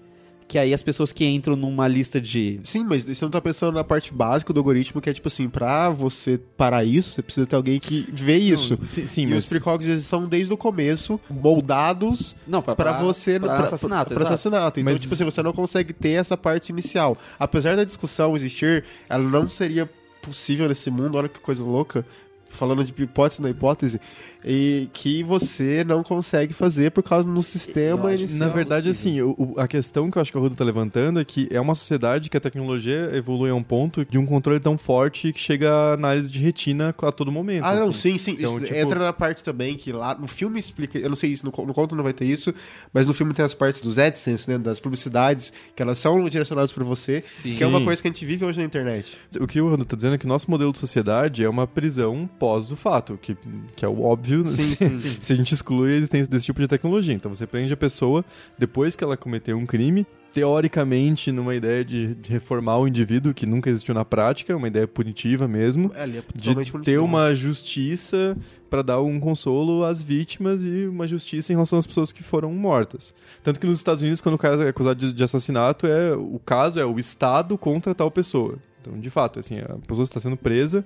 [0.49, 3.75] que aí as pessoas que entram numa lista de Sim, mas você não tá pensando
[3.75, 7.45] na parte básica do algoritmo, que é tipo assim, pra você parar isso, você precisa
[7.49, 8.79] ter alguém que vê isso.
[8.85, 12.92] Sim, sim e mas os precogs eles são desde o começo moldados não para pra
[12.92, 14.35] você pra pra- assassinato, pra exato.
[14.35, 14.79] assassinato.
[14.81, 17.16] Então, Mas- tipo assim, você não consegue ter essa parte inicial.
[17.40, 19.90] Apesar da discussão existir, ela não seria
[20.23, 22.07] possível nesse mundo, olha que coisa louca.
[22.49, 24.01] Falando de hipótese na hipótese,
[24.49, 28.49] e que você não consegue fazer por causa do sistema inicial.
[28.49, 29.31] Na verdade, possível.
[29.37, 31.49] assim, o- o- a questão que eu acho que o Rudo tá levantando é que
[31.51, 35.33] é uma sociedade que a tecnologia evolui a um ponto de um controle tão forte
[35.33, 37.65] que chega a análise de retina a todo momento.
[37.65, 38.17] Ah, não, assim.
[38.17, 38.37] sim, sim.
[38.39, 40.97] Então, tipo- entra na parte também que lá no filme explica.
[40.97, 42.55] Eu não sei isso, no, no conto não vai ter isso,
[42.95, 44.59] mas no filme tem as partes dos AdSense, né?
[44.59, 47.85] Das publicidades, que elas são direcionadas pra você, que é uma Sim.
[47.85, 49.17] coisa que a gente vive hoje na internet.
[49.41, 51.67] O que o Rudo tá dizendo é que o nosso modelo de sociedade é uma
[51.67, 53.37] prisão pós o fato, que,
[53.75, 55.16] que é o óbvio Sim, se, sim, sim.
[55.20, 57.14] se a gente exclui a existência desse tipo de tecnologia.
[57.14, 58.25] Então você prende a pessoa
[58.59, 60.05] depois que ela cometeu um crime,
[60.37, 64.87] teoricamente numa ideia de, de reformar o indivíduo, que nunca existiu na prática, uma ideia
[64.87, 65.90] punitiva mesmo.
[65.94, 68.37] É, é de ter uma justiça
[68.68, 72.53] para dar um consolo às vítimas e uma justiça em relação às pessoas que foram
[72.53, 73.14] mortas.
[73.42, 76.38] Tanto que nos Estados Unidos, quando o cara é acusado de, de assassinato, é o
[76.44, 78.59] caso é o Estado contra tal pessoa.
[78.83, 80.85] Então, de fato, assim, a pessoa está sendo presa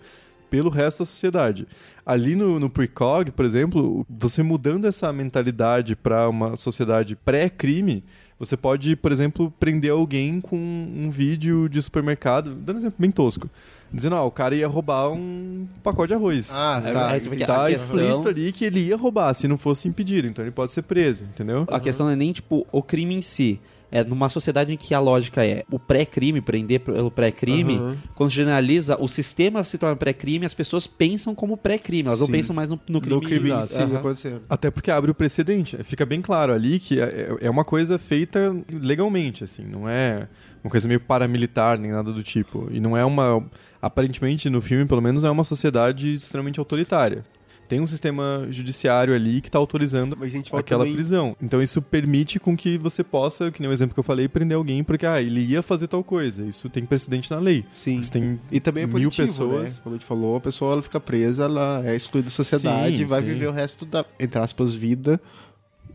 [0.50, 1.66] pelo resto da sociedade.
[2.04, 8.02] Ali no, no Precog, por exemplo, você mudando essa mentalidade para uma sociedade pré-crime,
[8.38, 13.10] você pode, por exemplo, prender alguém com um vídeo de supermercado, dando um exemplo bem
[13.10, 13.48] tosco,
[13.92, 16.50] dizendo, ah, o cara ia roubar um pacote de arroz.
[16.52, 16.88] Ah, tá.
[16.88, 20.42] é, a Tá questão- explícito ali que ele ia roubar se não fosse impedido, então
[20.44, 21.66] ele pode ser preso, entendeu?
[21.68, 23.60] A questão não é nem, tipo, o crime em si.
[23.90, 27.96] É numa sociedade em que a lógica é o pré-crime, prender pelo pré-crime, Aham.
[28.14, 32.32] quando generaliza, o sistema se torna pré-crime, as pessoas pensam como pré-crime, elas não Sim.
[32.32, 33.16] pensam mais no, no crime.
[33.16, 34.42] No crime acontecendo.
[34.48, 35.76] Até porque abre o precedente.
[35.82, 39.64] Fica bem claro ali que é é uma coisa feita legalmente, assim.
[39.64, 40.28] Não é
[40.62, 42.68] uma coisa meio paramilitar, nem nada do tipo.
[42.70, 43.44] E não é uma...
[43.80, 47.24] Aparentemente, no filme, pelo menos, não é uma sociedade extremamente autoritária.
[47.70, 50.18] Tem um sistema judiciário ali que tá autorizando
[50.54, 51.36] aquela também- prisão.
[51.40, 54.56] Então isso permite com que você possa, que nem o exemplo que eu falei, prender
[54.56, 56.42] alguém porque ah, ele ia fazer tal coisa.
[56.44, 57.64] Isso tem precedente na lei.
[57.72, 58.02] Sim.
[58.02, 59.76] Você tem E também é mil punitivo, pessoas.
[59.76, 59.80] né?
[59.84, 63.02] Como a gente falou, a pessoa ela fica presa, ela é excluída da sociedade Sim,
[63.02, 63.28] e vai sim.
[63.28, 65.20] viver o resto da, entre aspas, vida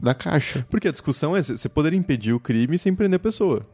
[0.02, 0.66] na caixa.
[0.70, 3.66] Porque a discussão é você poderia impedir o crime sem prender a pessoa.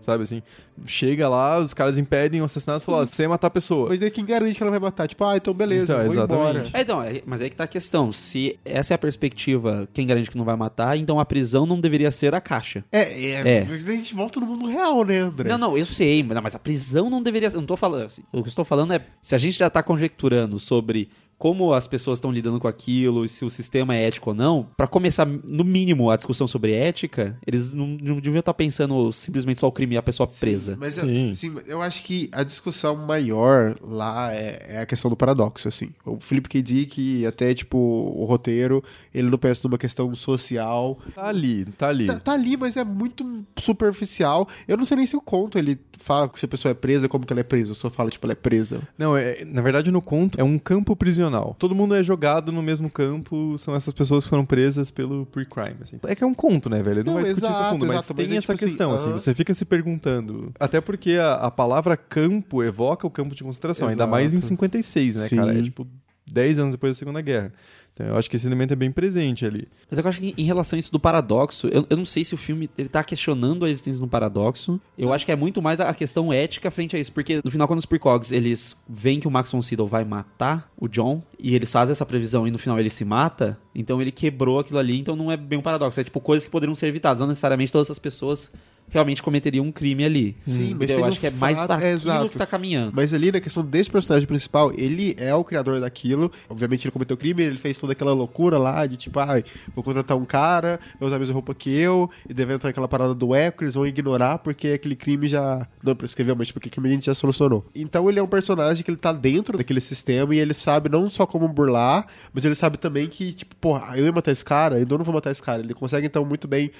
[0.00, 0.42] Sabe assim?
[0.86, 3.88] Chega lá, os caras impedem o assassinato e falam, ó, você ia matar a pessoa.
[3.90, 5.06] Mas daí quem garante que ela vai matar?
[5.06, 6.68] Tipo, ah, então beleza, Então, vou exatamente.
[6.68, 6.70] embora.
[6.72, 8.10] É, então, é- mas aí que tá a questão.
[8.12, 11.80] Se essa é a perspectiva, quem garante que não vai matar, então a prisão não
[11.80, 12.84] deveria ser a caixa.
[12.90, 13.60] É, é, É.
[13.62, 15.48] a gente volta no mundo real, né, André?
[15.50, 17.56] Não, não, eu sei, mas mas a prisão não deveria ser.
[17.56, 18.22] Eu não tô falando assim.
[18.32, 21.10] O que eu estou falando é se a gente já tá conjecturando sobre
[21.40, 24.68] como as pessoas estão lidando com aquilo e se o sistema é ético ou não,
[24.76, 29.58] pra começar, no mínimo, a discussão sobre ética, eles não, não deviam estar pensando simplesmente
[29.58, 30.76] só o crime e a pessoa presa.
[30.78, 31.30] Mas Sim.
[31.30, 35.66] Eu, sim, eu acho que a discussão maior lá é, é a questão do paradoxo,
[35.66, 35.94] assim.
[36.04, 36.60] O Philip K.
[36.60, 40.98] Dick, até, tipo, o roteiro, ele não pensa numa questão social.
[41.14, 42.06] Tá ali, tá ali.
[42.06, 44.46] Tá, tá ali, mas é muito superficial.
[44.68, 47.08] Eu não sei nem se o conto ele fala que se a pessoa é presa,
[47.08, 47.70] como que ela é presa.
[47.70, 48.82] Eu só falo, tipo, ela é presa.
[48.98, 51.29] Não, é, na verdade no conto é um campo prisional.
[51.58, 55.76] Todo mundo é jogado no mesmo campo, são essas pessoas que foram presas pelo pre-crime,
[55.80, 55.98] assim.
[56.06, 57.00] É que é um conto, né, velho?
[57.00, 58.40] Ele não, Não, vai discutir isso a exato, fundo, mas exato, mas tem é essa
[58.40, 59.18] tipo assim, questão, assim, aham.
[59.18, 60.52] você fica se perguntando.
[60.58, 64.10] Até porque a, a palavra campo evoca o campo de concentração, ainda Exato.
[64.10, 65.36] mais em 56, né, Sim.
[65.36, 65.58] cara?
[65.58, 65.86] É tipo
[66.30, 67.52] 10 anos depois da Segunda Guerra.
[67.94, 69.68] Então eu acho que esse elemento é bem presente ali.
[69.90, 72.34] Mas eu acho que em relação a isso do paradoxo, eu, eu não sei se
[72.34, 74.80] o filme ele tá questionando a existência do paradoxo.
[74.96, 77.12] Eu acho que é muito mais a questão ética frente a isso.
[77.12, 80.70] Porque no final, quando os precogs eles veem que o Max von Sydow vai matar
[80.76, 84.10] o John, e eles fazem essa previsão e no final ele se mata, então ele
[84.10, 86.00] quebrou aquilo ali, então não é bem um paradoxo.
[86.00, 87.20] É tipo coisas que poderiam ser evitadas.
[87.20, 88.52] Não necessariamente todas essas pessoas
[88.90, 90.36] realmente cometeriam um crime ali.
[90.46, 92.38] Sim, mas Então, tem eu um acho que é mais fato- pra é, aquilo que
[92.38, 92.92] tá caminhando.
[92.94, 96.30] Mas ali na questão desse personagem principal, ele é o criador daquilo.
[96.48, 100.16] Obviamente ele cometeu crime, ele fez toda aquela loucura lá de tipo, ai, vou contratar
[100.16, 103.34] um cara, vai usar a mesma roupa que eu, e deve entrar aquela parada do
[103.34, 105.66] eco, eles vão ignorar porque aquele crime já.
[105.82, 107.64] Não prescreveu, mas porque aquele crime a gente já solucionou.
[107.74, 111.08] Então ele é um personagem que ele tá dentro daquele sistema e ele sabe não
[111.08, 114.80] só como burlar, mas ele sabe também que, tipo, porra, eu ia matar esse cara,
[114.80, 115.62] então eu não vou matar esse cara.
[115.62, 116.70] Ele consegue então muito bem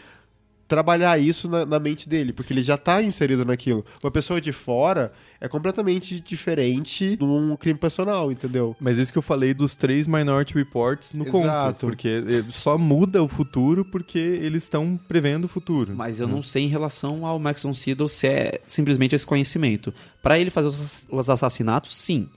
[0.70, 3.84] trabalhar isso na, na mente dele, porque ele já tá inserido naquilo.
[4.04, 8.76] Uma pessoa de fora é completamente diferente de um crime passional, entendeu?
[8.78, 11.32] Mas isso que eu falei dos três Minority Reports no Exato.
[11.32, 11.86] conto.
[11.86, 15.92] Porque eh, só muda o futuro porque eles estão prevendo o futuro.
[15.96, 19.92] Mas eu não sei em relação ao Max von Sydow se é simplesmente esse conhecimento.
[20.22, 20.68] Pra ele fazer
[21.10, 22.28] os assassinatos, sim.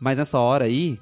[0.00, 0.98] Mas nessa hora aí,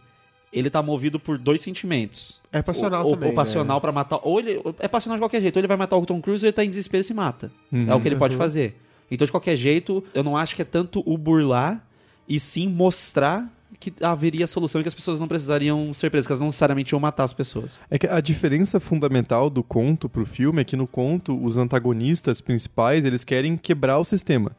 [0.52, 2.40] ele tá movido por dois sentimentos.
[2.52, 4.20] É passional ou, também, Ou passional pra matar.
[4.22, 4.60] Ou ele.
[4.78, 5.56] É passional de qualquer jeito.
[5.56, 7.50] Ou ele vai matar o Tom Cruise ou ele tá em desespero e se mata.
[7.88, 8.76] É o que ele pode fazer.
[9.10, 11.86] Então, de qualquer jeito, eu não acho que é tanto o burlar
[12.28, 16.32] e sim mostrar que haveria solução e que as pessoas não precisariam ser presas, que
[16.32, 17.78] elas não necessariamente iam matar as pessoas.
[17.90, 22.40] É que a diferença fundamental do conto pro filme é que no conto os antagonistas
[22.40, 24.52] principais, eles querem quebrar o sistema.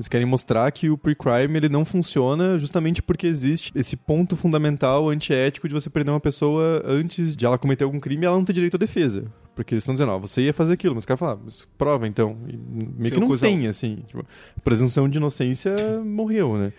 [0.00, 5.10] Eles querem mostrar que o pre-crime ele não funciona justamente porque existe esse ponto fundamental
[5.10, 8.44] antiético de você prender uma pessoa antes de ela cometer algum crime e ela não
[8.46, 9.24] ter direito à defesa.
[9.54, 11.66] Porque eles estão dizendo, ó, você ia fazer aquilo, mas os caras falam, ah, mas
[11.76, 12.36] prova então.
[12.48, 13.48] E meio Seu que não cuzão.
[13.48, 13.96] tem, assim.
[14.06, 14.24] Tipo,
[14.64, 16.72] presunção de inocência morreu, né?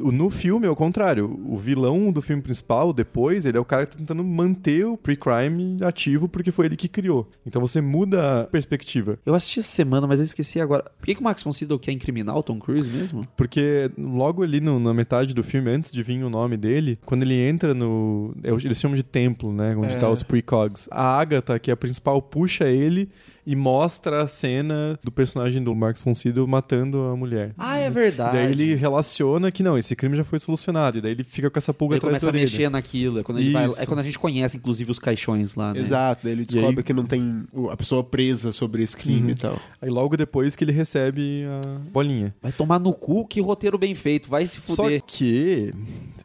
[0.00, 1.40] O- No filme é o contrário.
[1.46, 4.98] O vilão do filme principal, depois, ele é o cara que tá tentando manter o
[4.98, 7.26] pre-crime ativo porque foi ele que criou.
[7.46, 9.18] Então você muda a perspectiva.
[9.24, 10.84] Eu assisti essa semana, mas eu esqueci agora.
[10.98, 13.26] Por que, que o Max von Sydow quer incriminar o Tom Cruise mesmo?
[13.36, 17.22] Porque logo ali no- na metade do filme, antes de vir o nome dele, quando
[17.22, 18.34] ele entra no.
[18.44, 19.74] é o- Eles chamam de templo, né?
[19.74, 19.96] Onde É.
[19.96, 20.86] tá os precogs.
[20.90, 23.08] A Agatha, que é a principal, puxa ele
[23.46, 27.54] e mostra a cena do personagem do Max von Sydow matando a mulher.
[27.56, 28.36] Ah, é verdade.
[28.36, 30.98] Daí ele relaciona que não, esse crime já foi solucionado.
[30.98, 32.44] E daí ele fica com essa pulga Ele atrás começa da a orelha.
[32.44, 33.20] mexer naquilo.
[33.20, 35.80] É quando, ele vai- é quando a gente conhece, inclusive, os caixões lá, né?
[35.80, 39.22] Exato, daí ele E descobre aí- que não tem a pessoa presa sobre esse crime
[39.22, 39.30] Uhum.
[39.30, 39.58] e tal.
[39.80, 42.34] Aí logo depois que ele recebe a bolinha.
[42.42, 44.28] Vai tomar no cu, que roteiro bem feito.
[44.28, 45.02] Vai se Só fuder.
[45.06, 45.72] que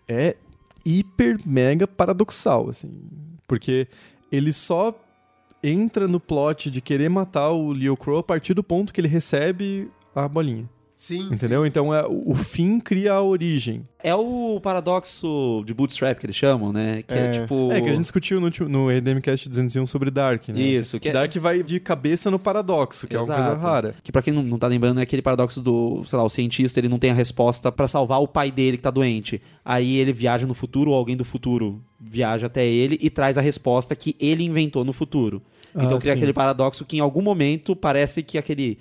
[0.09, 0.35] é
[0.85, 2.91] hiper mega paradoxal, assim.
[3.47, 3.87] Porque
[4.31, 4.93] ele só
[5.63, 9.07] entra no plot de querer matar o Leo Crow a partir do ponto que ele
[9.07, 10.69] recebe a bolinha.
[11.03, 11.27] Sim.
[11.33, 11.65] Entendeu?
[11.65, 13.85] Então é, o fim cria a origem.
[14.01, 17.03] É o paradoxo de bootstrap que eles chamam, né?
[17.05, 17.41] Que é, É.
[17.41, 17.69] tipo...
[17.73, 20.61] É que a gente discutiu no, no EDMcast 201 sobre Dark, né?
[20.61, 23.61] Isso, que Que é- Dark vai de cabeça no paradoxo, que é uma coisa Exato.
[23.61, 23.95] rara.
[24.01, 26.79] Que pra quem não, não tá lembrando, é aquele paradoxo do, sei lá, o cientista,
[26.79, 29.41] ele não tem a resposta pra salvar o pai dele que tá doente.
[29.65, 33.41] Aí ele viaja no futuro, ou alguém do futuro viaja até ele e traz a
[33.41, 35.41] resposta que ele inventou no futuro.
[35.75, 36.17] Ah, Então cria sim.
[36.17, 38.77] aquele paradoxo que em algum momento parece que aquele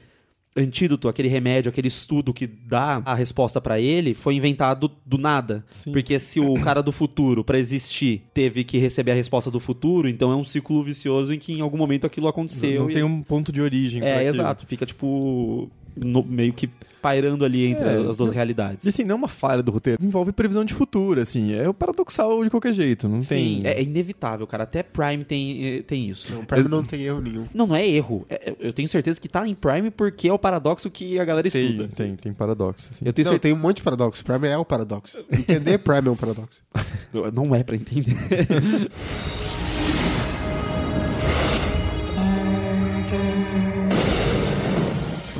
[0.56, 5.64] antídoto, aquele remédio, aquele estudo que dá a resposta pra ele, foi inventado do nada.
[5.70, 5.92] Sim.
[5.92, 10.08] Porque se o cara do futuro, pra existir, teve que receber a resposta do futuro,
[10.08, 12.82] então é um ciclo vicioso em que em algum momento aquilo aconteceu.
[12.82, 14.66] Não e- tem um ponto de origem É, exato.
[14.66, 16.68] Fica, tipo, no- meio que
[17.00, 18.86] pairando ali entre É, as duas não- realidades.
[18.86, 19.98] E assim, não é uma falha do roteiro.
[20.04, 21.52] Envolve previsão de futuro, assim.
[21.52, 23.08] É o paradoxal de qualquer jeito.
[23.08, 23.66] Não Sim, tem.
[23.66, 24.62] é, é inevitável, cara.
[24.62, 26.32] Até Prime tem, eh, tem isso.
[26.38, 27.46] O Prime não tem erro nenhum.
[27.52, 28.24] Não, não é erro.
[28.30, 31.50] É- eu tenho certeza que tá em Prime porque é o paradoxo que a galera
[31.50, 31.88] tem, estuda.
[31.88, 33.04] tem, tem paradoxo, assim.
[33.04, 33.52] Eu tenho Não, certeza.
[33.54, 34.24] tem um monte de paradoxo.
[34.24, 35.18] Prime é o paradoxo.
[35.32, 36.62] Entender Prime é um paradoxo.
[37.34, 38.14] Não é pra entender.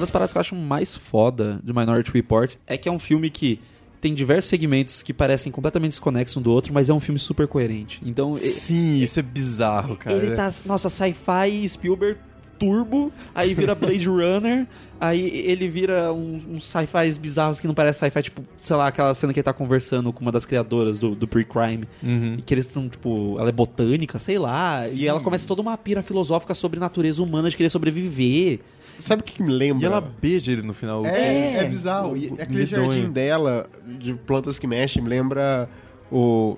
[0.02, 3.30] das paradas que eu acho mais foda de Minority Report é que é um filme
[3.30, 3.58] que
[4.00, 7.46] tem diversos segmentos que parecem completamente desconexos um do outro, mas é um filme super
[7.46, 8.00] coerente.
[8.04, 10.16] Então, Sim, isso é bizarro, cara.
[10.16, 12.18] ele tá, nossa, sci-fi Spielberg
[12.58, 14.66] turbo, aí vira Blade Runner,
[15.00, 19.12] aí ele vira uns uns sci-fis bizarros que não parece sci-fi, tipo, sei lá, aquela
[19.16, 22.36] cena que ele tá conversando com uma das criadoras do, do pre-crime, Uhum.
[22.38, 25.76] e que eles estão, tipo, ela é botânica, sei lá, e ela começa toda uma
[25.76, 28.60] pira filosófica sobre natureza humana de querer sobreviver.
[28.98, 29.82] Sabe o que me lembra?
[29.82, 31.04] E ela beija ele no final.
[31.04, 31.64] É, é, É.
[31.68, 32.16] bizarro.
[32.16, 32.90] E aquele Medonho.
[32.90, 35.68] jardim dela, de plantas que mexem, me lembra
[36.10, 36.56] o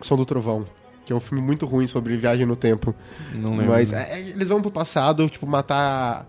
[0.00, 0.64] Som do Trovão.
[1.04, 2.94] Que é um filme muito ruim sobre viagem no tempo.
[3.34, 3.66] Não lembro.
[3.72, 6.26] Mas é, é, eles vão pro passado, tipo, matar.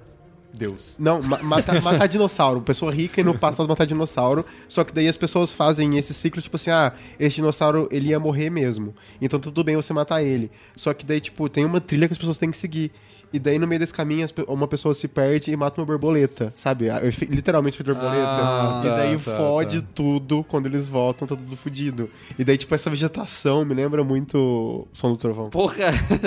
[0.54, 0.96] Deus.
[1.00, 2.60] Não, ma- matar, matar dinossauro.
[2.62, 4.46] Pessoa rica e no passado matar dinossauro.
[4.68, 8.20] Só que daí as pessoas fazem esse ciclo, tipo assim, ah, esse dinossauro ele ia
[8.20, 8.94] morrer mesmo.
[9.22, 10.52] Então tudo bem você matar ele.
[10.76, 12.92] Só que daí, tipo, tem uma trilha que as pessoas têm que seguir.
[13.34, 16.90] E daí, no meio desse caminho, uma pessoa se perde e mata uma borboleta, sabe?
[16.90, 18.26] Ah, Literalmente foi borboleta.
[18.28, 19.88] Ah, e tá, daí tá, fode tá.
[19.96, 22.10] tudo quando eles voltam, tá tudo fudido.
[22.38, 25.50] E daí, tipo, essa vegetação me lembra muito Som do Trovão.
[25.50, 25.76] Porra,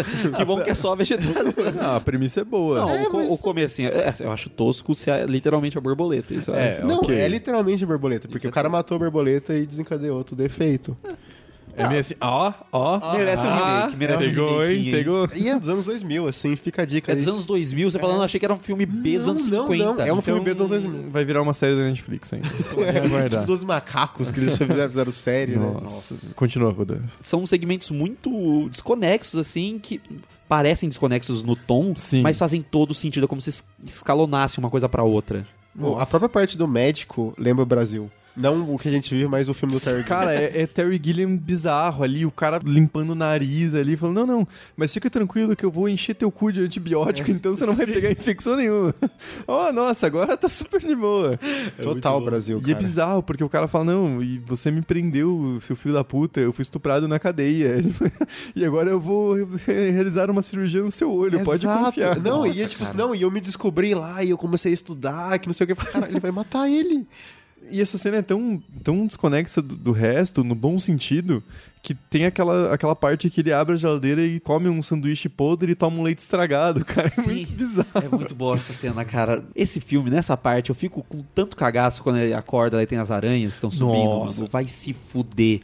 [0.36, 1.42] que bom que é só a vegetação.
[1.78, 2.80] Ah, a premissa é boa.
[2.80, 6.32] Não, É, o, mas- o comecinho, é, eu acho tosco se é literalmente a borboleta.
[6.32, 6.78] Isso é.
[6.78, 7.14] É, Não, ok.
[7.14, 10.42] é literalmente a borboleta, porque Isso é o cara matou a borboleta e desencadeou tudo
[10.42, 10.96] efeito.
[11.04, 11.33] É
[11.88, 13.12] meio assim, ó, ó.
[13.16, 14.84] Merece um ah, remake, merece um Pegou, remake, hein?
[14.86, 14.90] hein?
[14.92, 15.28] Pegou.
[15.34, 17.10] E é dos anos 2000, assim, fica a dica.
[17.12, 17.32] É dos aí.
[17.32, 19.84] anos 2000, você falando, achei que era um filme B dos Não, anos não, 50.
[19.94, 21.10] não, é um filme B Então, dos anos 2000.
[21.10, 22.48] Vai virar uma série da Netflix ainda.
[22.76, 23.44] Vai Tipo aguardar.
[23.44, 25.76] dos macacos que eles fizeram, fizeram série, né?
[25.82, 26.34] Nossa.
[26.34, 27.02] Continua, Ruda.
[27.22, 30.00] São segmentos muito desconexos, assim, que
[30.48, 32.22] parecem desconexos no tom, Sim.
[32.22, 35.46] mas fazem todo sentido, é como se es- escalonasse uma coisa pra outra.
[35.74, 38.10] Bom, a própria parte do médico lembra o Brasil.
[38.36, 40.08] Não o que a gente vive, mas o filme do Terry Gilliam.
[40.18, 44.38] Cara, é, é Terry Gilliam bizarro ali, o cara limpando o nariz ali, falando, não,
[44.38, 47.74] não, mas fica tranquilo que eu vou encher teu cu de antibiótico, então você não
[47.74, 48.94] vai pegar infecção nenhuma.
[49.46, 51.38] oh, nossa, agora tá super de boa.
[51.80, 52.72] Total Brasil, E cara.
[52.72, 56.40] é bizarro, porque o cara fala, não, e você me prendeu, seu filho da puta,
[56.40, 57.76] eu fui estuprado na cadeia.
[58.56, 61.84] e agora eu vou re- realizar uma cirurgia no seu olho, pode Exato.
[61.84, 62.16] confiar.
[62.20, 62.96] Não, Nossa, e é, tipo, cara.
[62.96, 65.68] não, e eu me descobri lá e eu comecei a estudar, que não sei o
[65.68, 65.74] que.
[65.74, 67.06] Cara, ele vai matar ele.
[67.70, 71.42] E essa cena é tão, tão desconexa do, do resto, no bom sentido,
[71.82, 75.72] que tem aquela, aquela parte que ele abre a geladeira e come um sanduíche podre
[75.72, 77.08] e toma um leite estragado, cara.
[77.08, 77.22] É Sim.
[77.22, 77.88] muito bizarro.
[77.94, 79.44] É muito boa essa cena, cara.
[79.54, 83.10] Esse filme, nessa parte, eu fico com tanto cagaço quando ele acorda, aí tem as
[83.10, 84.38] aranhas que estão subindo, Nossa.
[84.38, 84.50] mano.
[84.50, 85.60] Vai se fuder.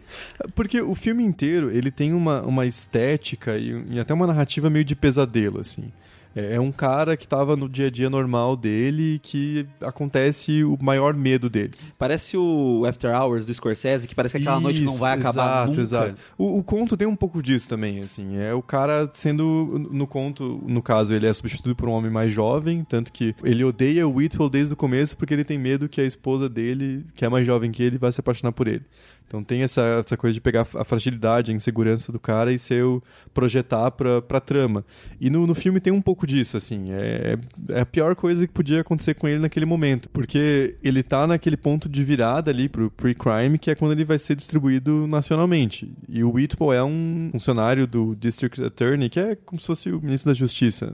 [0.54, 4.84] Porque o filme inteiro, ele tem uma, uma estética e, e até uma narrativa meio
[4.84, 5.90] de pesadelo, assim.
[6.34, 10.76] É é um cara que tava no dia a dia normal dele que acontece o
[10.80, 11.70] maior medo dele.
[11.98, 15.44] Parece o After Hours do Scorsese, que parece que aquela noite não Isso, vai acabar
[15.44, 15.80] exato, nunca.
[15.80, 16.14] Exato.
[16.36, 18.36] O, o conto tem um pouco disso também, assim.
[18.36, 22.32] É o cara sendo, no conto, no caso, ele é substituído por um homem mais
[22.32, 26.00] jovem, tanto que ele odeia o Whitwell desde o começo porque ele tem medo que
[26.00, 28.84] a esposa dele, que é mais jovem que ele, vai se apaixonar por ele.
[29.30, 32.84] Então tem essa, essa coisa de pegar a fragilidade, a insegurança do cara e ser
[32.84, 33.00] o
[33.32, 34.84] projetar pra, pra trama.
[35.20, 36.86] E no, no filme tem um pouco disso, assim.
[36.90, 37.38] É,
[37.70, 40.08] é a pior coisa que podia acontecer com ele naquele momento.
[40.10, 44.18] Porque ele tá naquele ponto de virada ali pro pre-crime, que é quando ele vai
[44.18, 45.92] ser distribuído nacionalmente.
[46.08, 50.00] E o Whitwell é um funcionário do District Attorney, que é como se fosse o
[50.00, 50.92] ministro da Justiça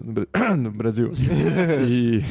[0.58, 1.12] no Brasil.
[1.88, 2.22] e,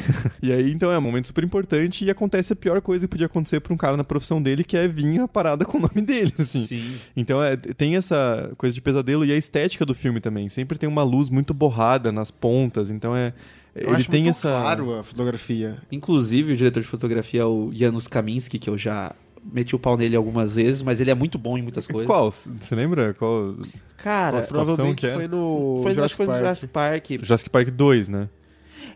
[0.42, 3.26] e aí, então, é um momento super importante e acontece a pior coisa que podia
[3.26, 6.00] acontecer pra um cara na profissão dele, que é vir a parada com o nome
[6.00, 6.66] dele, assim.
[6.66, 6.96] Sim.
[7.16, 10.48] Então é, tem essa coisa de pesadelo e a estética do filme também.
[10.48, 13.32] Sempre tem uma luz muito borrada nas pontas, então é.
[13.74, 14.48] Eu ele acho tem muito essa.
[14.48, 15.76] claro a fotografia.
[15.92, 19.14] Inclusive, o diretor de fotografia é o Janusz Kaminski, que eu já
[19.52, 22.06] meti o pau nele algumas vezes, mas ele é muito bom em muitas coisas.
[22.06, 22.30] Qual?
[22.30, 23.14] Você lembra?
[23.14, 23.54] Qual?
[23.96, 25.14] Cara, Qual Provavelmente que é?
[25.14, 26.42] foi no foi, Jurassic foi no Park.
[26.42, 27.06] Jurassic Park.
[27.22, 28.28] Jurassic Park 2, né?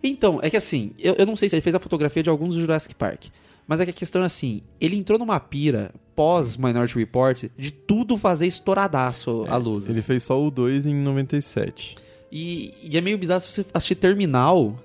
[0.02, 2.54] Então, é que assim, eu, eu não sei se ele fez a fotografia de alguns
[2.54, 3.26] do Jurassic Park.
[3.66, 7.70] Mas é que a questão é assim, ele entrou numa pira pós Minority Report de
[7.70, 9.88] tudo fazer estouradaço a luz.
[9.88, 11.96] Ele fez só o 2 em 97.
[12.30, 14.78] E, e é meio bizarro se você assistir Terminal.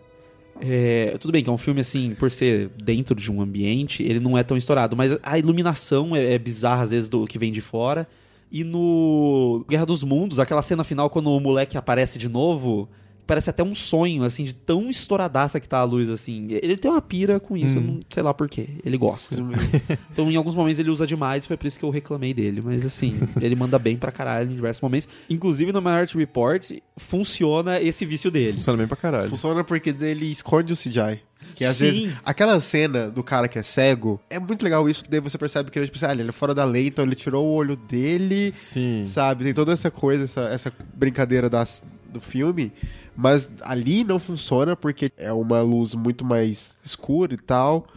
[0.62, 4.22] É, tudo bem que é um filme assim, por ser dentro de um ambiente, ele
[4.22, 7.52] não é tão estourado, mas a iluminação é, é bizarra às vezes do que vem
[7.52, 8.08] de fora.
[8.52, 12.88] E no Guerra dos Mundos, aquela cena final quando o moleque aparece de novo,
[13.26, 16.48] parece até um sonho, assim, de tão estouradaça que tá a luz, assim.
[16.50, 18.68] Ele tem uma pira com isso, eu não sei lá porquê.
[18.84, 19.36] Ele gosta.
[20.12, 22.62] então, em alguns momentos ele usa demais, foi por isso que eu reclamei dele.
[22.64, 25.10] Mas, assim, ele manda bem pra caralho em diversos momentos.
[25.30, 28.54] Inclusive, no Minority Report, funciona esse vício dele.
[28.54, 29.30] Funciona bem pra caralho.
[29.30, 31.22] Funciona porque ele esconde o CGI.
[31.56, 31.86] Que às Sim.
[31.86, 32.14] vezes.
[32.24, 35.72] Aquela cena do cara que é cego é muito legal isso, que daí você percebe
[35.72, 37.76] que ele, tipo, assim, ah, ele é fora da lei, então ele tirou o olho
[37.76, 38.52] dele.
[38.52, 39.06] Sim.
[39.08, 39.46] Sabe?
[39.46, 42.72] Tem toda essa coisa, essa, essa brincadeira das, do filme.
[43.16, 47.88] Mas ali não funciona porque é uma luz muito mais escura e tal.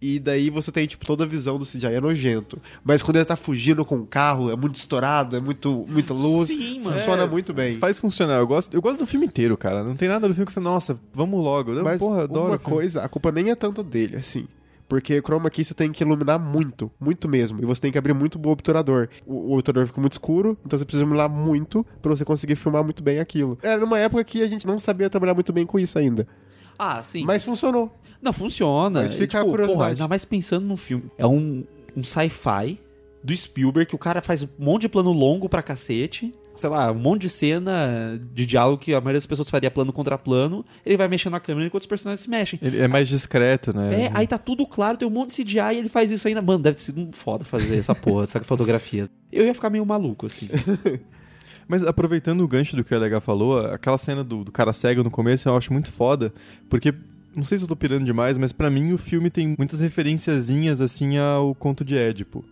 [0.00, 2.60] E daí você tem, tipo, toda a visão do CGI é nojento.
[2.84, 6.48] Mas quando ele tá fugindo com o carro, é muito estourado, é muito, muita luz.
[6.48, 6.98] Sim, mano.
[6.98, 7.78] Funciona É, muito bem.
[7.78, 8.34] Faz funcionar.
[8.38, 9.82] Eu gosto, eu gosto do filme inteiro, cara.
[9.82, 11.72] Não tem nada do filme que fala, nossa, vamos logo.
[11.72, 12.48] Não, Mas porra, adoro.
[12.52, 14.46] uma coisa, a culpa nem é tanto dele, assim.
[14.88, 17.60] Porque chroma key você tem que iluminar muito, muito mesmo.
[17.60, 19.08] E você tem que abrir muito o obturador.
[19.26, 22.84] O, o obturador fica muito escuro, então você precisa iluminar muito pra você conseguir filmar
[22.84, 23.58] muito bem aquilo.
[23.62, 26.26] Era numa época que a gente não sabia trabalhar muito bem com isso ainda.
[26.78, 27.24] Ah, sim.
[27.24, 27.90] Mas funcionou.
[28.20, 29.02] Não, funciona.
[29.02, 29.74] Mas fica E, a curiosidade.
[29.76, 31.10] porra, ainda mais pensando no filme.
[31.18, 31.64] É um,
[31.96, 32.78] um sci-fi
[33.24, 36.30] do Spielberg, que o cara faz um monte de plano longo pra cacete.
[36.56, 39.92] Sei lá, um monte de cena de diálogo que a maioria das pessoas faria plano
[39.92, 40.64] contra plano.
[40.84, 42.58] Ele vai mexendo a câmera enquanto os personagens se mexem.
[42.62, 44.04] Ele é mais discreto, né?
[44.04, 46.40] É, aí tá tudo claro, tem um monte de CGI e ele faz isso ainda.
[46.40, 49.08] Mano, deve ter sido foda fazer essa porra, essa fotografia.
[49.30, 50.48] Eu ia ficar meio maluco, assim.
[51.68, 55.02] Mas aproveitando o gancho do que a LH falou, aquela cena do, do cara cego
[55.02, 56.32] no começo eu acho muito foda,
[56.70, 56.94] porque
[57.34, 60.80] não sei se eu tô pirando demais, mas pra mim o filme tem muitas referenciazinhas
[60.80, 62.44] assim ao conto de Édipo.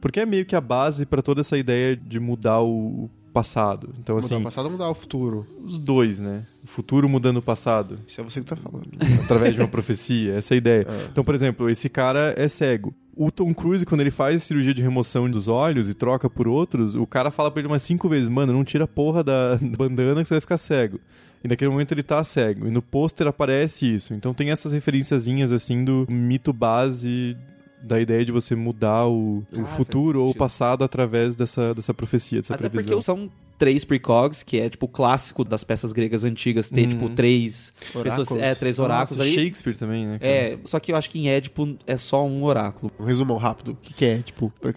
[0.00, 3.90] Porque é meio que a base pra toda essa ideia de mudar o o passado.
[3.98, 5.46] Então Mudar assim, o passado mudar o futuro.
[5.64, 6.44] os dois, né?
[6.64, 7.98] O futuro mudando o passado.
[8.06, 8.88] Isso é você que tá falando.
[9.22, 10.86] através de uma profecia, essa é a ideia.
[11.10, 12.94] Então, por exemplo, esse cara é cego.
[13.16, 16.94] O Tom Cruise, quando ele faz cirurgia de remoção dos olhos e troca por outros,
[16.94, 20.22] o cara fala pra ele umas cinco vezes, mano, não tira a porra da bandana
[20.22, 21.00] que você vai ficar cego.
[21.42, 22.66] E naquele momento ele tá cego.
[22.66, 24.14] E no pôster aparece isso.
[24.14, 27.36] Então tem essas referenciazinhas, assim, do mito base
[27.82, 31.74] da ideia de você mudar o, o Ah, futuro faz ou o passado através dessa,
[31.74, 32.92] dessa profecia, dessa Até previsão.
[32.98, 37.08] porque são três precogs, que é tipo o clássico das peças gregas antigas, ter tipo
[37.10, 38.28] três Oráculos.
[38.28, 39.34] pessoas, é, três Nossa, oráculos aí.
[39.34, 40.18] Shakespeare também, né?
[40.18, 40.30] cara?
[40.32, 42.92] É, só que eu acho que em Édipo é só um oráculo.
[43.00, 43.72] Um resumão rápido.
[43.72, 44.72] O que, que é, tipo, não.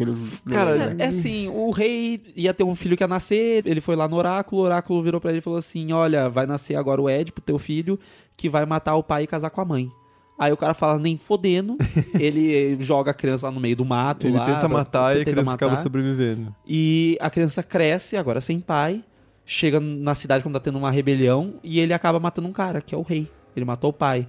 [0.46, 0.96] não Cara?
[0.98, 4.08] É, é assim, o rei ia ter um filho que ia nascer, ele foi lá
[4.08, 7.08] no oráculo, o oráculo virou pra ele e falou assim: Olha, vai nascer agora o
[7.10, 8.00] Édipo, teu filho,
[8.36, 9.92] que vai matar o pai e casar com a mãe.
[10.42, 11.78] Aí o cara fala, nem fodendo,
[12.20, 14.26] ele joga a criança lá no meio do mato.
[14.26, 15.84] Ele lá, tenta matar e a criança acaba matar.
[15.84, 16.56] sobrevivendo.
[16.68, 19.04] E a criança cresce, agora sem pai,
[19.46, 22.96] chega na cidade quando tá tendo uma rebelião e ele acaba matando um cara, que
[22.96, 23.30] é o rei.
[23.56, 24.28] Ele matou o pai.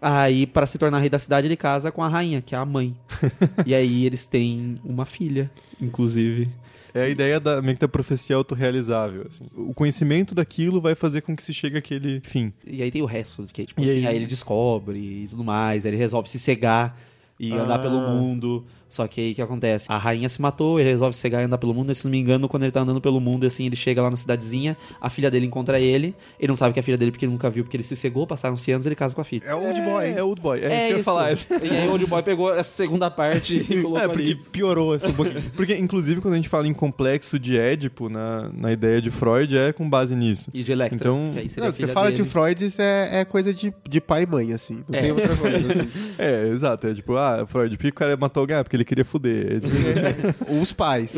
[0.00, 2.64] Aí, pra se tornar rei da cidade, ele casa com a rainha, que é a
[2.66, 2.96] mãe.
[3.64, 5.48] e aí eles têm uma filha,
[5.80, 6.50] inclusive.
[6.94, 9.24] É a ideia da, meio que da profecia autorrealizável.
[9.28, 9.46] Assim.
[9.54, 12.52] O conhecimento daquilo vai fazer com que se chegue àquele fim.
[12.66, 14.06] E aí tem o resto, que é, tipo E assim, aí?
[14.08, 16.98] aí ele descobre e tudo mais, aí ele resolve se cegar
[17.40, 18.10] e andar pelo Ah.
[18.10, 18.64] mundo.
[18.92, 19.86] Só que aí o que acontece?
[19.88, 21.90] A rainha se matou, ele resolve cegar e andar pelo mundo.
[21.90, 24.10] E se não me engano, quando ele tá andando pelo mundo, assim, ele chega lá
[24.10, 26.14] na cidadezinha, a filha dele encontra ele.
[26.38, 27.96] Ele não sabe que é a filha dele porque ele nunca viu, porque ele se
[27.96, 29.44] cegou, passaram-se anos ele casa com a filha.
[29.46, 30.04] É o Old Boy.
[30.04, 30.60] É, é Old Boy.
[30.60, 31.32] É, isso que eu ia falar.
[31.32, 34.34] E aí o Old Boy pegou essa segunda parte e colocou É, porque ali.
[34.34, 35.42] piorou assim, um pouquinho.
[35.56, 39.56] Porque, inclusive, quando a gente fala em complexo de Édipo, na, na ideia de Freud,
[39.56, 40.50] é com base nisso.
[40.52, 42.22] E de Electra, Então- que aí seria Não, a que você fala dele.
[42.22, 44.82] de Freud isso é, é coisa de, de pai e mãe, assim.
[44.86, 45.02] Não É.
[45.02, 45.88] tem outra coisa, assim.
[46.18, 46.86] É, exato.
[46.86, 48.56] É tipo, ah, Freud, por que o cara matou alguém?
[48.56, 49.60] Ah, porque ele queria fuder.
[49.62, 50.60] É.
[50.60, 51.14] Os pais.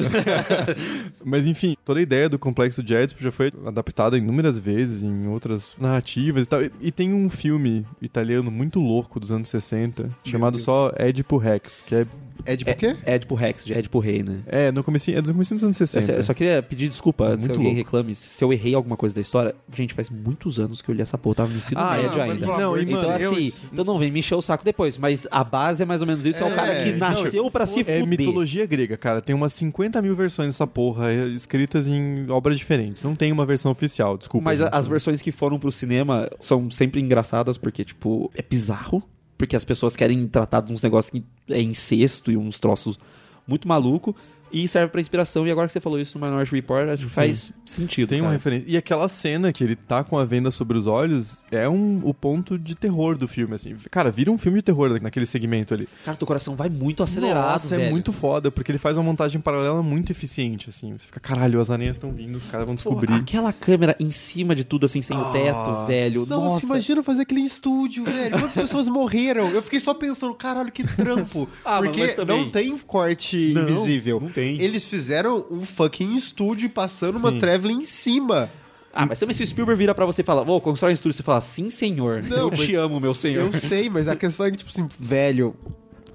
[1.24, 5.26] Mas enfim, toda a ideia do complexo de Édipo já foi adaptada inúmeras vezes em
[5.28, 6.62] outras narrativas e tal.
[6.62, 10.64] E, e tem um filme italiano muito louco dos anos 60, chamado Deus.
[10.64, 12.06] só Édipo Rex, que é.
[12.46, 12.96] É tipo o quê?
[13.04, 14.40] É Édipo Rex, de Édipo Rei, né?
[14.46, 16.06] É, no comecinho, é do comecinho dos anos Eu 60.
[16.06, 17.76] só- Eu só queria pedir desculpa Muito alguém louco.
[17.78, 18.14] reclame.
[18.14, 21.16] Se eu errei alguma coisa da história, gente, faz muitos anos que eu li essa
[21.16, 21.32] porra.
[21.32, 22.46] eu Tava no ensino Ah, médio não, ainda.
[22.46, 24.98] Não, de Então, mano, assim, então não vem me encher o saco depois.
[24.98, 26.42] Mas a base é mais ou menos isso.
[26.42, 28.06] É, o É, cara que não, nasceu pra se É fuder.
[28.06, 29.20] mitologia grega, cara.
[29.20, 33.02] Tem umas 50 mil versões dessa porra, é, escritas em obras diferentes.
[33.02, 34.44] Não tem uma versão oficial, desculpa.
[34.44, 34.68] Mas gente.
[34.72, 39.02] as versões que foram pro cinema são sempre engraçadas porque, tipo, é bizarro.
[39.36, 42.98] Porque as pessoas querem tratar de uns negócios que é incesto e uns troços
[43.46, 44.14] muito maluco.
[44.54, 45.46] E serve pra inspiração.
[45.46, 48.08] E agora que você falou isso no Minority Report, acho que faz sentido.
[48.08, 48.36] Tem uma cara.
[48.36, 48.66] referência.
[48.68, 52.14] E aquela cena que ele tá com a venda sobre os olhos é um, o
[52.14, 53.74] ponto de terror do filme, assim.
[53.90, 55.88] Cara, vira um filme de terror naquele segmento ali.
[56.04, 57.90] Cara, teu coração vai muito acelerado, Nossa, é velho.
[57.90, 60.92] muito foda, porque ele faz uma montagem paralela muito eficiente, assim.
[60.96, 63.12] Você fica, caralho, as aranhas estão vindo, os caras vão Pô, descobrir.
[63.14, 66.20] aquela câmera em cima de tudo, assim, sem o teto, velho.
[66.20, 68.30] Nossa, Nossa, imagina fazer aquele estúdio, velho.
[68.38, 69.48] Quantas pessoas morreram?
[69.50, 71.48] Eu fiquei só pensando, caralho, que trampo.
[71.64, 74.20] Ah, mas- Porque mas também- não tem corte Não, invisível.
[74.20, 74.43] não tem.
[74.44, 77.38] Eles fizeram um fucking estúdio passando uma Sim.
[77.38, 78.50] traveling em cima.
[78.92, 81.16] Ah, mas também se o Spielberg vira pra você e fala, ô, constrói um estúdio,
[81.16, 82.22] você fala, sim, senhor.
[82.22, 83.46] Não, eu te amo, meu senhor.
[83.46, 85.56] Eu sei, mas a questão é que, tipo assim, velho,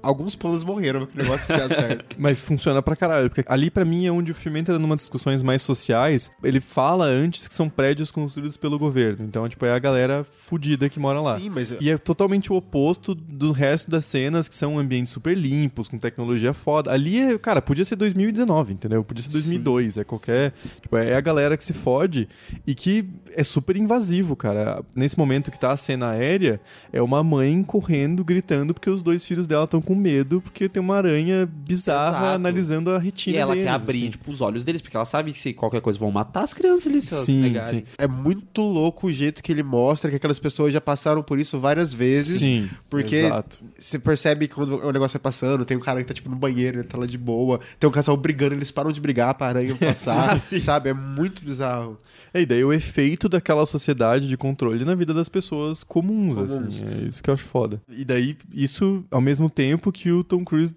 [0.02, 2.16] alguns planos morreram pra que o negócio ficar certo.
[2.18, 5.42] Mas funciona pra caralho, porque ali pra mim é onde o filme entra numa discussões
[5.42, 6.30] mais sociais.
[6.42, 9.24] Ele fala antes que são prédios construídos pelo governo.
[9.24, 11.38] Então, tipo, é a galera fudida que mora lá.
[11.38, 15.36] Sim, mas- E é totalmente o oposto do resto das cenas, que são ambientes super
[15.36, 16.92] limpos, com tecnologia foda.
[16.92, 19.02] Ali é, cara, podia ser 2019, entendeu?
[19.04, 22.28] Podia ser 2002, é qualquer, tipo, é a galera que se fode
[22.66, 24.82] e que é super invasivo, cara.
[24.94, 26.60] Nesse momento que tá a cena aérea,
[26.92, 30.80] é uma mãe correndo, gritando porque os dois filhos dela estão com medo porque tem
[30.80, 32.34] uma aranha bizarra Exato.
[32.36, 34.10] analisando a retina E ela deles, quer abrir, assim.
[34.10, 36.86] tipo, os olhos deles, porque ela sabe que se qualquer coisa vão matar as crianças
[36.86, 37.80] ali, se elas Sim, pegarem.
[37.80, 37.84] sim.
[37.98, 41.58] É muito louco o jeito que ele mostra que aquelas pessoas já passaram por isso
[41.58, 42.38] várias vezes.
[42.38, 43.58] Sim, Porque exato.
[43.76, 46.36] você percebe que quando o negócio vai passando, tem um cara que tá tipo no
[46.36, 49.48] banheiro, ele tá lá de boa, tem um casal brigando, eles param de brigar pra
[49.48, 50.90] aranha passar, sabe?
[50.90, 51.98] É muito bizarro.
[52.32, 56.52] É, e daí o efeito daquela sociedade de controle na vida das pessoas comuns, Comuns.
[56.52, 56.84] assim.
[56.86, 57.80] É isso que eu acho foda.
[57.88, 60.74] E daí, isso ao mesmo tempo que o Tom Cruise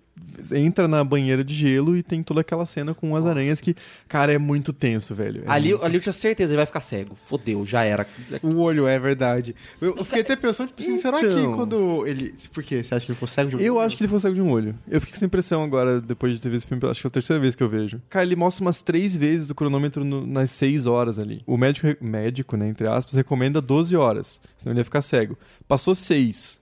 [0.53, 3.75] entra na banheira de gelo e tem toda aquela cena com as aranhas que,
[4.07, 5.43] cara, é muito tenso, velho.
[5.45, 7.15] É Ali, muito- ali eu tinha certeza, ele vai ficar cego.
[7.25, 8.05] Fodeu, já era.
[8.43, 9.55] Um olho, é verdade.
[9.81, 11.55] Eu, eu fiquei até pensando, tipo assim, será que Então.
[11.55, 12.33] quando ele.
[12.53, 12.83] Por quê?
[12.83, 13.85] Você acha que ele consegue de um Eu olho?
[13.85, 14.75] acho que ele foi cego de um olho.
[14.87, 17.09] Eu fiquei com essa impressão agora, depois de ter visto o filme, acho que é
[17.09, 18.01] a terceira vez que eu vejo.
[18.09, 21.41] Cara, ele mostra umas três vezes o cronômetro no- nas seis horas ali.
[21.45, 25.37] O médico, médico, né, entre aspas, recomenda 12 horas, senão ele ia ficar cego.
[25.67, 26.59] Passou seis.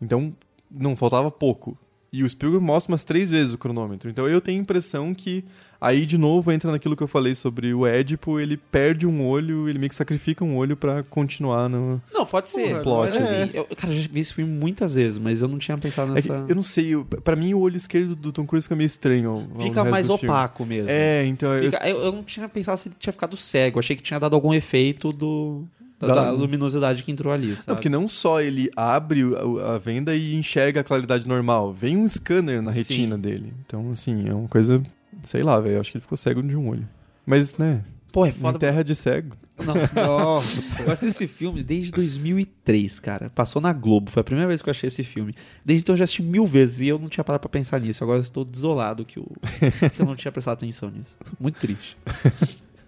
[0.00, 0.34] Então,
[0.70, 1.76] não, faltava pouco.
[2.12, 4.10] E o Spielberg mostra umas três vezes o cronômetro.
[4.10, 5.44] Então eu tenho a impressão que
[5.80, 9.68] aí de novo entra naquilo que eu falei sobre o Édipo, ele perde um olho,
[9.68, 12.02] ele meio que sacrifica um olho pra continuar no.
[12.12, 12.82] Não, pode ser.
[12.82, 13.20] Porra, Plot, é.
[13.20, 13.50] assim.
[13.54, 16.20] Eu, cara, eu já vi esse filme muitas vezes, mas eu não tinha pensado É
[16.20, 16.44] que nessa.
[16.48, 19.48] eu não sei, pra mim o olho esquerdo do Tom Cruise fica meio estranho.
[19.60, 20.90] Fica mais opaco mesmo.
[20.90, 23.78] É, então eu, Fica- eu, eu não tinha pensado se ele tinha ficado cego.
[23.78, 25.64] Achei que tinha dado algum efeito do.
[26.00, 27.68] Da, Da- da luminosidade que entrou ali, sabe?
[27.68, 29.22] Não, porque não só ele abre
[29.62, 32.78] a venda e enxerga a claridade normal, vem um scanner na Sim.
[32.78, 33.52] retina dele.
[33.66, 34.82] Então, assim, é uma coisa,
[35.22, 36.88] sei lá, velho, eu acho que ele ficou cego de um olho.
[37.26, 38.58] Mas, né, Pô, é em foda.
[38.58, 39.36] terra de cego.
[39.62, 39.74] Não,
[40.06, 40.82] Nossa.
[40.84, 43.28] eu assisti esse filme desde 2003, cara.
[43.28, 45.34] Passou na Globo, foi a primeira vez que eu achei esse filme.
[45.62, 48.02] Desde então eu já assisti mil vezes e eu não tinha parado pra pensar nisso.
[48.02, 49.26] Agora eu estou desolado que, o...
[49.94, 51.14] que eu não tinha prestado atenção nisso.
[51.38, 51.94] Muito triste.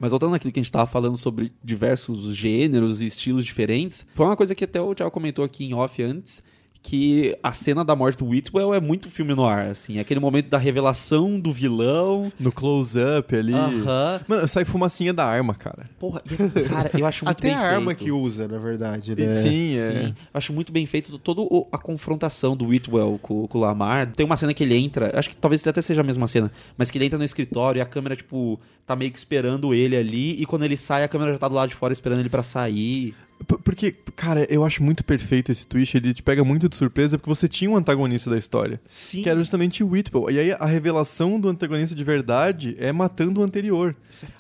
[0.03, 4.27] Mas voltando naquilo que a gente tava falando sobre diversos gêneros e estilos diferentes, foi
[4.27, 6.43] uma coisa que até o Thiago comentou aqui em off antes,
[6.83, 10.01] que a cena da morte do Whitwell é muito filme no ar, assim.
[10.01, 12.33] Aquele momento da revelação do vilão.
[12.41, 13.55] No close-up ali.
[13.55, 14.21] Aham.
[14.27, 15.89] Mano, sai fumacinha da arma, cara.
[15.99, 18.05] Porra, e, cara, eu acho muito Até bem a arma feito.
[18.05, 19.33] que usa, na verdade, né?
[19.33, 19.91] sim, é.
[19.91, 24.11] Sim, eu acho muito bem feito toda a confrontação do Whitwell com, com o Lamar.
[24.13, 26.91] Tem uma cena que ele entra, acho que talvez até seja a mesma cena, mas
[26.91, 30.41] que ele entra no escritório e a câmera, tipo, tá meio que esperando ele ali,
[30.41, 32.43] e quando ele sai, a câmera já tá do lado de fora esperando ele pra
[32.43, 33.15] sair.
[33.45, 37.29] Porque, cara, eu acho muito perfeito esse twist, ele te pega muito de surpresa, porque
[37.29, 38.81] você tinha um antagonista da história.
[38.87, 39.23] Sim.
[39.23, 40.31] Que era justamente o Whitwell.
[40.31, 43.95] E aí a revelação do antagonista de verdade é matando o anterior.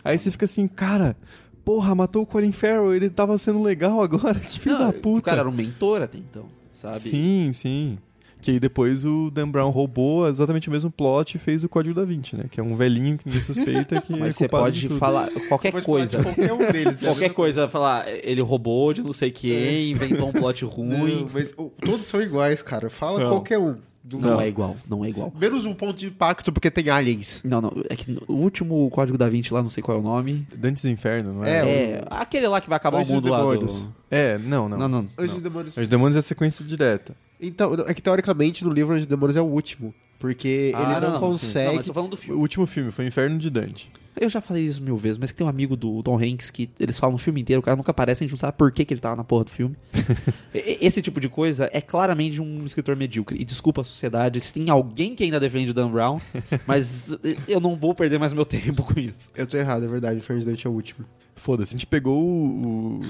[0.05, 1.17] Aí você fica assim, cara,
[1.65, 5.19] porra, matou o Colin Farrell, ele tava sendo legal agora, que filho Não, da puta.
[5.19, 6.99] O cara era um mentor até então, sabe?
[6.99, 7.99] Sim, sim.
[8.43, 11.95] Que aí depois o Dan Brown roubou exatamente o mesmo plot e fez o Código
[11.95, 12.45] da Vinci, né?
[12.51, 14.99] Que é um velhinho que ninguém suspeita que é Mas você culpado de pode tudo.
[14.99, 16.19] falar qualquer Você pode coisa.
[16.23, 17.01] falar de qualquer um deles.
[17.01, 17.09] né?
[17.09, 21.21] Qualquer coisa, falar, ele roubou de não sei quem, inventou um plot ruim.
[21.23, 22.91] Não, mas todos são iguais, cara.
[22.91, 23.29] Fala São.
[23.31, 23.77] qualquer um.
[24.05, 25.33] Do- Não, é igual, não é igual.
[25.39, 27.41] Menos um ponto de impacto porque tem aliens.
[27.45, 30.03] Não, não, é que o último Código da Vinci lá, não sei qual é o
[30.03, 30.45] nome.
[30.57, 31.71] Dantes Inferno, não É, é?
[31.93, 33.83] É, aquele lá que vai acabar Anjos o mundo lá Demônios.
[33.85, 33.95] do...
[34.11, 34.77] É, não, não.
[34.77, 35.09] Não, não.
[35.17, 35.77] Anjos e Demônios.
[35.77, 37.15] Os Demônios é a sequência direta.
[37.43, 39.93] Então, é que teoricamente no livro Anjos e Demônios é o último.
[40.19, 41.67] Porque Ah, ele não, não, consegue.
[41.71, 42.41] Não, mas tô falando do O filme.
[42.41, 43.91] último filme foi Inferno de Dante.
[44.21, 46.71] Eu já falei isso mil vezes, mas que tem um amigo do Tom Hanks que
[46.79, 48.85] eles falam o filme inteiro, o cara nunca aparece, a gente não sabe por que,
[48.85, 49.75] que ele tava na porra do filme.
[50.55, 53.41] Esse tipo de coisa é claramente de um escritor medíocre.
[53.41, 56.19] E desculpa a sociedade, se tem alguém que ainda defende o Dan Brown,
[56.69, 57.17] mas
[57.49, 59.31] eu não vou perder mais meu tempo com isso.
[59.35, 60.17] Eu tô errado, é verdade.
[60.17, 61.07] O Inferno de Dante é o último.
[61.35, 63.01] Foda-se, a gente pegou o,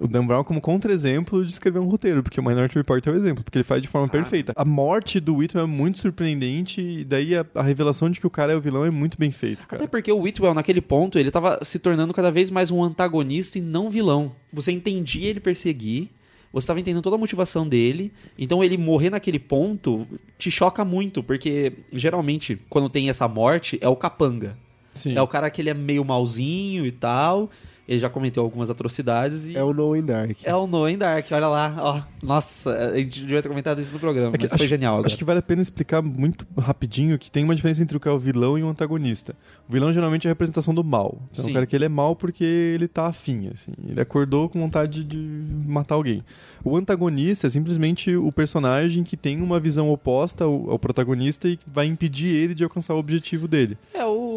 [0.00, 3.14] o- Dan Brown como contra-exemplo de escrever um roteiro, porque o Minority Report é o
[3.16, 4.52] exemplo, porque ele faz de forma perfeita.
[4.56, 8.30] A morte do Whitwell é muito surpreendente, e daí a, a revelação de que o
[8.30, 9.82] cara é o vilão é muito bem feito, cara.
[9.82, 13.58] Até porque o Whitwell, naquele ponto, ele tava se tornando cada vez mais um antagonista
[13.58, 14.32] e não vilão.
[14.52, 16.08] Você entendia ele perseguir,
[16.52, 21.22] você tava entendendo toda a motivação dele, então ele morrer naquele ponto te choca muito,
[21.22, 24.56] porque geralmente, quando tem essa morte, é o capanga.
[24.92, 25.16] Sim.
[25.16, 27.48] É o cara que ele é meio malzinho e tal,
[27.90, 29.56] ele já cometeu algumas atrocidades e...
[29.56, 30.38] É o No in Dark.
[30.44, 32.02] É o Noah Dark, olha lá, ó.
[32.24, 34.94] Nossa, a gente devia ter comentado isso no programa, É que mas acho, foi genial
[34.94, 35.08] agora.
[35.08, 38.06] Acho que vale a pena explicar muito rapidinho que tem uma diferença entre o que
[38.06, 39.34] é o vilão e o antagonista.
[39.68, 41.20] O vilão geralmente é a representação do mal.
[41.32, 41.50] Então, Sim.
[41.50, 43.72] o cara que ele é mal porque ele tá afim, assim.
[43.84, 45.18] Ele acordou com vontade de
[45.66, 46.22] matar alguém.
[46.62, 51.58] O antagonista é simplesmente o personagem que tem uma visão oposta ao, ao protagonista e
[51.66, 53.76] vai impedir ele de alcançar o objetivo dele.
[53.92, 54.29] É o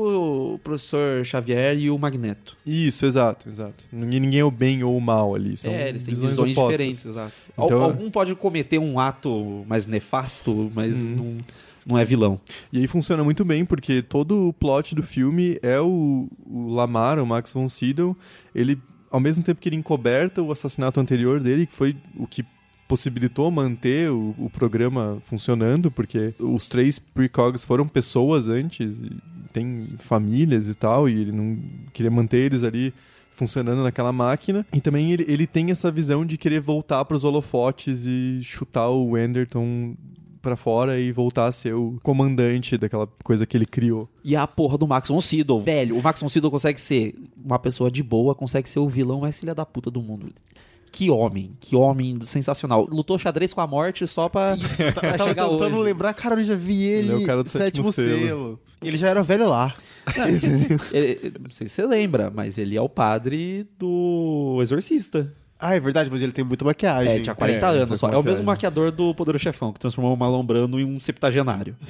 [0.63, 2.57] professor Xavier e o Magneto.
[2.65, 3.83] Isso, exato, exato.
[3.91, 5.55] Ninguém, ninguém é o bem ou o mal ali.
[5.57, 6.71] São é, eles têm visões, opostas.
[6.77, 7.33] diferentes, exato.
[7.57, 11.15] Então- Algum pode cometer um ato mais nefasto, mas Uhum.
[11.15, 11.37] não,
[11.85, 12.39] não é vilão.
[12.71, 17.19] E aí funciona muito bem, porque todo o plot do filme é o, o Lamar,
[17.19, 18.15] o Max von Sydow,
[18.55, 18.77] ele,
[19.11, 22.43] ao mesmo tempo que ele encoberta o assassinato anterior dele, que foi o que
[22.87, 29.09] possibilitou manter o, o programa funcionando, porque os três precogs foram pessoas antes, e
[29.53, 31.57] tem famílias e tal, e ele não
[31.93, 32.93] queria manter eles ali
[33.35, 34.65] funcionando naquela máquina.
[34.73, 38.89] E também ele, ele tem essa visão de querer voltar para os holofotes e chutar
[38.89, 39.95] o Enderton
[40.41, 44.09] pra fora e voltar a ser o comandante daquela coisa que ele criou.
[44.23, 45.61] E a porra do Max von Sydow.
[45.61, 49.21] Velho, o Max von Sydow consegue ser uma pessoa de boa, consegue ser o vilão
[49.21, 50.27] mais filha da puta do mundo.
[50.91, 52.87] Que homem, que homem sensacional.
[52.91, 54.55] Lutou xadrez com a morte só pra,
[54.93, 55.83] pra Eu tava chegar tentando hoje.
[55.85, 58.59] lembrar, cara, eu já vi ele, Ele é o cara do sétimo selo.
[58.83, 59.73] Ele já era velho lá.
[60.91, 65.31] Ele- não sei se você lembra, mas ele é o padre do Exorcista.
[65.59, 67.13] Ah, é verdade, mas ele tem muita maquiagem.
[67.13, 68.09] É, tinha 40 É, anos só.
[68.11, 71.77] É o mesmo maquiador do Poderoso Chefão, que transformou o Marlon Brando em um septagenário.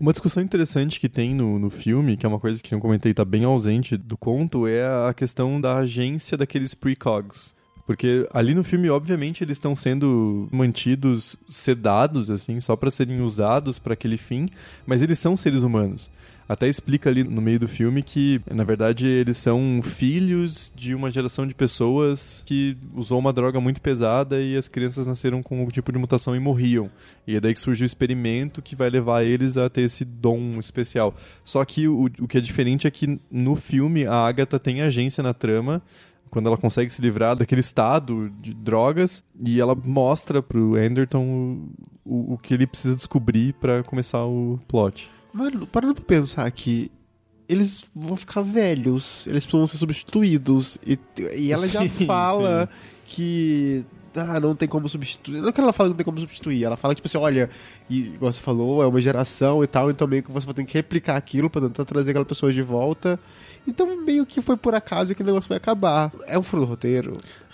[0.00, 3.12] Uma discussão interessante que tem no, no filme, que é uma coisa que eu comentei,
[3.12, 7.56] tá bem ausente do conto, é a questão da agência daqueles precogs.
[7.88, 13.78] Porque ali no filme, obviamente, eles estão sendo mantidos sedados, assim, só pra serem usados
[13.78, 14.46] pra aquele fim,
[14.84, 16.10] mas eles são seres humanos.
[16.46, 21.10] Até explica ali no meio do filme que, na verdade, eles são filhos de uma
[21.10, 25.70] geração de pessoas que usou uma droga muito pesada e as crianças nasceram com algum
[25.70, 26.90] tipo de mutação e morriam.
[27.26, 30.58] E é daí que surge o experimento que vai levar eles a ter esse dom
[30.58, 31.14] especial.
[31.42, 35.22] Só que o, o que é diferente é que no filme a Agatha tem agência
[35.22, 35.82] na trama
[36.28, 41.70] quando ela consegue se livrar daquele estado de drogas e ela mostra pro Anderton o,
[42.04, 45.10] o, o que ele precisa descobrir pra começar o plot.
[45.32, 46.90] Mano, parando pra pensar aqui,
[47.48, 50.78] eles vão ficar velhos, eles precisam ser substituídos.
[50.86, 50.98] E,
[51.34, 52.68] e ela já Sim, fala
[53.06, 53.84] que.
[54.14, 55.40] Ah, não tem como substituir.
[55.40, 56.64] Não que ela fala que não tem como substituir.
[56.64, 57.48] Ela fala, tipo assim, olha,
[57.88, 60.64] e, igual você falou, é uma geração e tal, então meio que você vai ter
[60.64, 63.18] que replicar aquilo pra tentar trazer aquela pessoa de volta.
[63.68, 66.10] Então meio que foi por acaso que o negócio vai acabar.
[66.26, 67.12] É um furo do roteiro.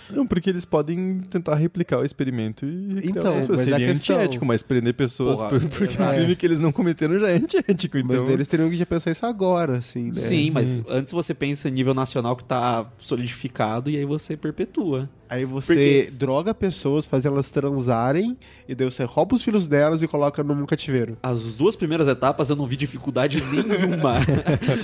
[0.09, 4.61] Não, porque eles podem tentar replicar o experimento e Então, mas Seria questão- antiético, mas
[4.61, 7.97] prender pessoas Porra, por, porque o crime que eles não cometeram já é antiético.
[7.97, 10.21] Mas Então, eles teriam que já pensar isso agora, assim, né?
[10.21, 15.09] Sim, mas antes você pensa em nível nacional que tá solidificado e aí você perpetua.
[15.27, 20.07] Aí você droga pessoas, faz elas transarem, e daí você rouba os filhos delas e
[20.07, 21.17] coloca num cativeiro.
[21.23, 24.17] As duas primeiras etapas eu não vi dificuldade nenhuma.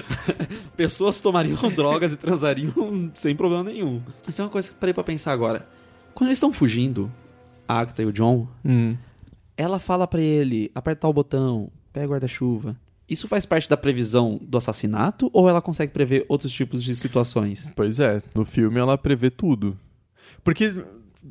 [0.75, 4.01] Pessoas tomariam drogas e transariam sem problema nenhum.
[4.25, 5.67] Mas tem uma coisa que eu parei pra pensar agora.
[6.13, 7.11] Quando eles estão fugindo,
[7.67, 8.95] a Agatha e o John, Hum.
[9.55, 12.75] ela fala pra ele apertar o botão, pega o guarda-chuva.
[13.07, 17.69] Isso faz parte da previsão do assassinato ou ela consegue prever outros tipos de situações?
[17.75, 19.77] Pois é, no filme ela prevê tudo.
[20.43, 20.73] Porque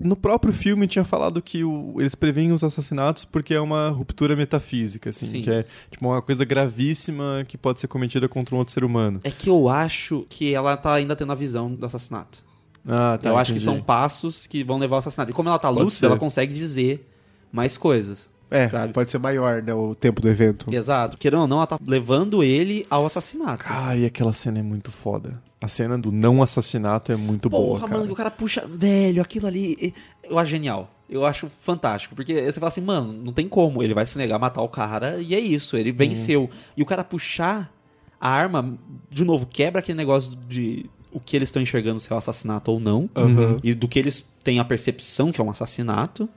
[0.01, 4.37] no próprio filme tinha falado que o- eles preveem os assassinatos porque é uma ruptura
[4.37, 5.43] metafísica, assim, Sim.
[5.43, 9.21] que é tipo uma coisa gravíssima que pode ser cometida contra um outro ser humano.
[9.25, 12.43] É que eu acho que ela tá ainda tendo a visão do assassinato.
[12.89, 13.29] Ah, tá.
[13.29, 15.31] eu acho que são passos que vão levar ao assassinato.
[15.31, 16.07] E como ela tá Pode lúcida, ser.
[16.07, 17.07] ela consegue dizer
[17.53, 18.31] mais coisas.
[18.51, 18.93] É, Sabe?
[18.93, 20.67] pode ser maior, né, o tempo do evento.
[20.75, 21.17] Exato.
[21.19, 23.63] Querendo ou não, ela tá levando ele ao assassinato.
[23.65, 25.41] Cara, e aquela cena é muito foda.
[25.61, 27.93] A cena do não assassinato é muito boa, Porra, cara.
[27.93, 28.65] mano, que o cara puxa.
[28.67, 29.93] Velho, aquilo ali.
[30.25, 30.91] Eu acho genial.
[31.09, 32.15] Eu acho fantástico.
[32.15, 33.83] Porque você fala assim, mano, não tem como.
[33.83, 35.77] Ele vai se negar a matar o cara e é isso.
[35.77, 36.49] Ele venceu.
[36.77, 37.71] E o cara puxar
[38.19, 38.79] a arma,
[39.11, 42.71] de novo, quebra aquele negócio de o que eles estão enxergando se é um assassinato
[42.71, 43.11] ou não.
[43.17, 43.59] Uhum.
[43.63, 46.29] E do que eles têm a percepção que é um assassinato.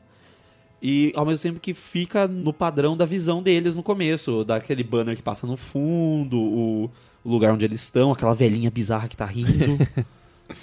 [0.83, 5.15] E ao mesmo tempo que fica no padrão da visão deles no começo, daquele banner
[5.15, 6.91] que passa no fundo, o
[7.23, 9.79] o lugar onde eles estão, aquela velhinha bizarra que tá rindo.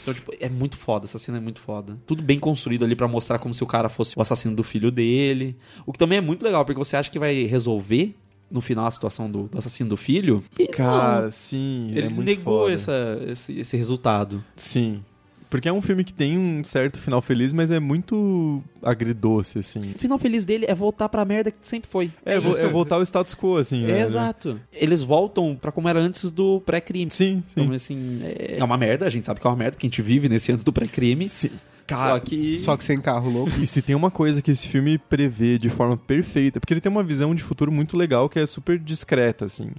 [0.02, 1.98] Então, tipo, é muito foda, essa cena é muito foda.
[2.06, 4.88] Tudo bem construído ali pra mostrar como se o cara fosse o assassino do filho
[4.90, 5.56] dele.
[5.84, 8.14] O que também é muito legal, porque você acha que vai resolver
[8.48, 10.44] no final a situação do, do assassino do filho.
[10.58, 11.30] E Cara, não.
[11.32, 11.90] sim.
[11.90, 12.72] ele é muito negou foda.
[12.72, 14.44] essa, esse, esse resultado.
[14.54, 15.02] Sim.
[15.51, 19.92] Porque é um filme que tem um certo final feliz, mas é muito agridoce, assim.
[19.96, 22.09] O final feliz dele é voltar pra merda que sempre foi.
[22.24, 23.98] É, vo- é voltar ao status quo, assim, né?
[24.01, 24.61] É, exato.
[24.72, 27.11] Eles voltam pra como era antes do pré-crime.
[27.11, 27.61] Sim, sim.
[27.62, 29.90] Então, assim, é é uma merda, a gente sabe que é uma merda, que a
[29.90, 31.26] gente vive nesse antes do pré-crime.
[31.26, 31.51] Sim.
[31.95, 32.59] Só que.
[32.59, 33.53] Só que sem carro louco.
[33.61, 36.91] E se tem uma coisa que esse filme prevê de forma perfeita, porque ele tem
[36.91, 39.70] uma visão de futuro muito legal que é super discreta, assim.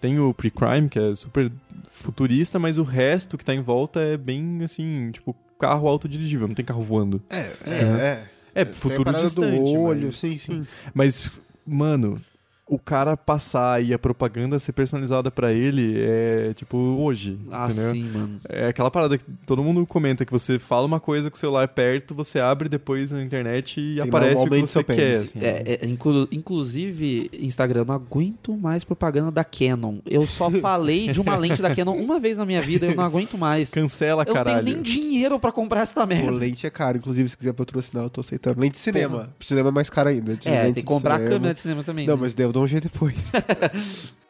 [0.00, 1.50] Tem o pre-crime, que é super
[1.86, 6.54] futurista, mas o resto que tá em volta é bem, assim, tipo, carro autodirigível, não
[6.54, 7.22] tem carro voando.
[7.30, 8.24] É, é, é.
[8.54, 9.56] É, Tem a futuro distante.
[9.56, 10.18] do olho, mas...
[10.18, 10.66] sim, sim.
[10.92, 11.30] Mas,
[11.66, 12.20] mano,
[12.68, 17.92] o cara passar e a propaganda ser personalizada pra ele é, tipo, hoje, Ah, entendeu?
[17.92, 18.40] sim, mano.
[18.48, 21.66] É aquela parada que todo mundo comenta que você fala uma coisa com o celular
[21.68, 24.94] perto, você abre depois na internet e o aparece o que você quer.
[24.96, 25.22] pênis.
[25.24, 25.38] assim.
[25.40, 29.98] É, é, inclu- inclusive, Instagram, eu não aguento mais propaganda da Canon.
[30.04, 33.04] Eu só falei de uma lente da Canon uma vez na minha vida, eu não
[33.04, 33.70] aguento mais.
[33.70, 34.64] Cancela, Eu não caralho.
[34.64, 36.32] tenho nem dinheiro pra comprar essa Pô, merda.
[36.32, 38.60] lente é caro, inclusive, se quiser patrocinar, eu tô aceitando.
[38.60, 39.30] Lente de cinema.
[39.40, 40.32] Cinema é mais caro ainda.
[40.44, 41.34] É, tem que comprar a cinema.
[41.36, 42.06] câmera de cinema também.
[42.06, 42.20] Não, né?
[42.22, 43.30] mas eu dou um jeito depois.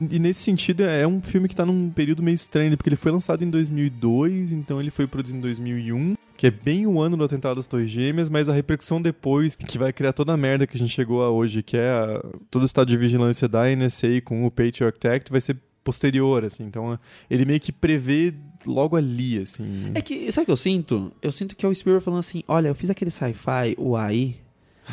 [0.00, 3.10] E nesse sentido, é um filme que tá num período meio estranho, porque ele foi
[3.10, 7.24] lançado em 2002, então ele foi produzido em 2001, que é bem o ano do
[7.24, 10.76] atentado das Torres Gêmeas, mas a repercussão depois, que vai criar toda a merda que
[10.76, 14.20] a gente chegou a hoje, que é a- todo o estado de vigilância da NSA
[14.24, 16.62] com o Patriot Act, vai ser posterior, assim.
[16.62, 16.96] Então,
[17.28, 18.32] ele meio que prevê
[18.64, 19.90] logo ali, assim.
[19.96, 21.10] É que, sabe o que eu sinto?
[21.20, 24.36] Eu sinto que é o Spielberg falando assim: olha, eu fiz aquele sci-fi, o AI.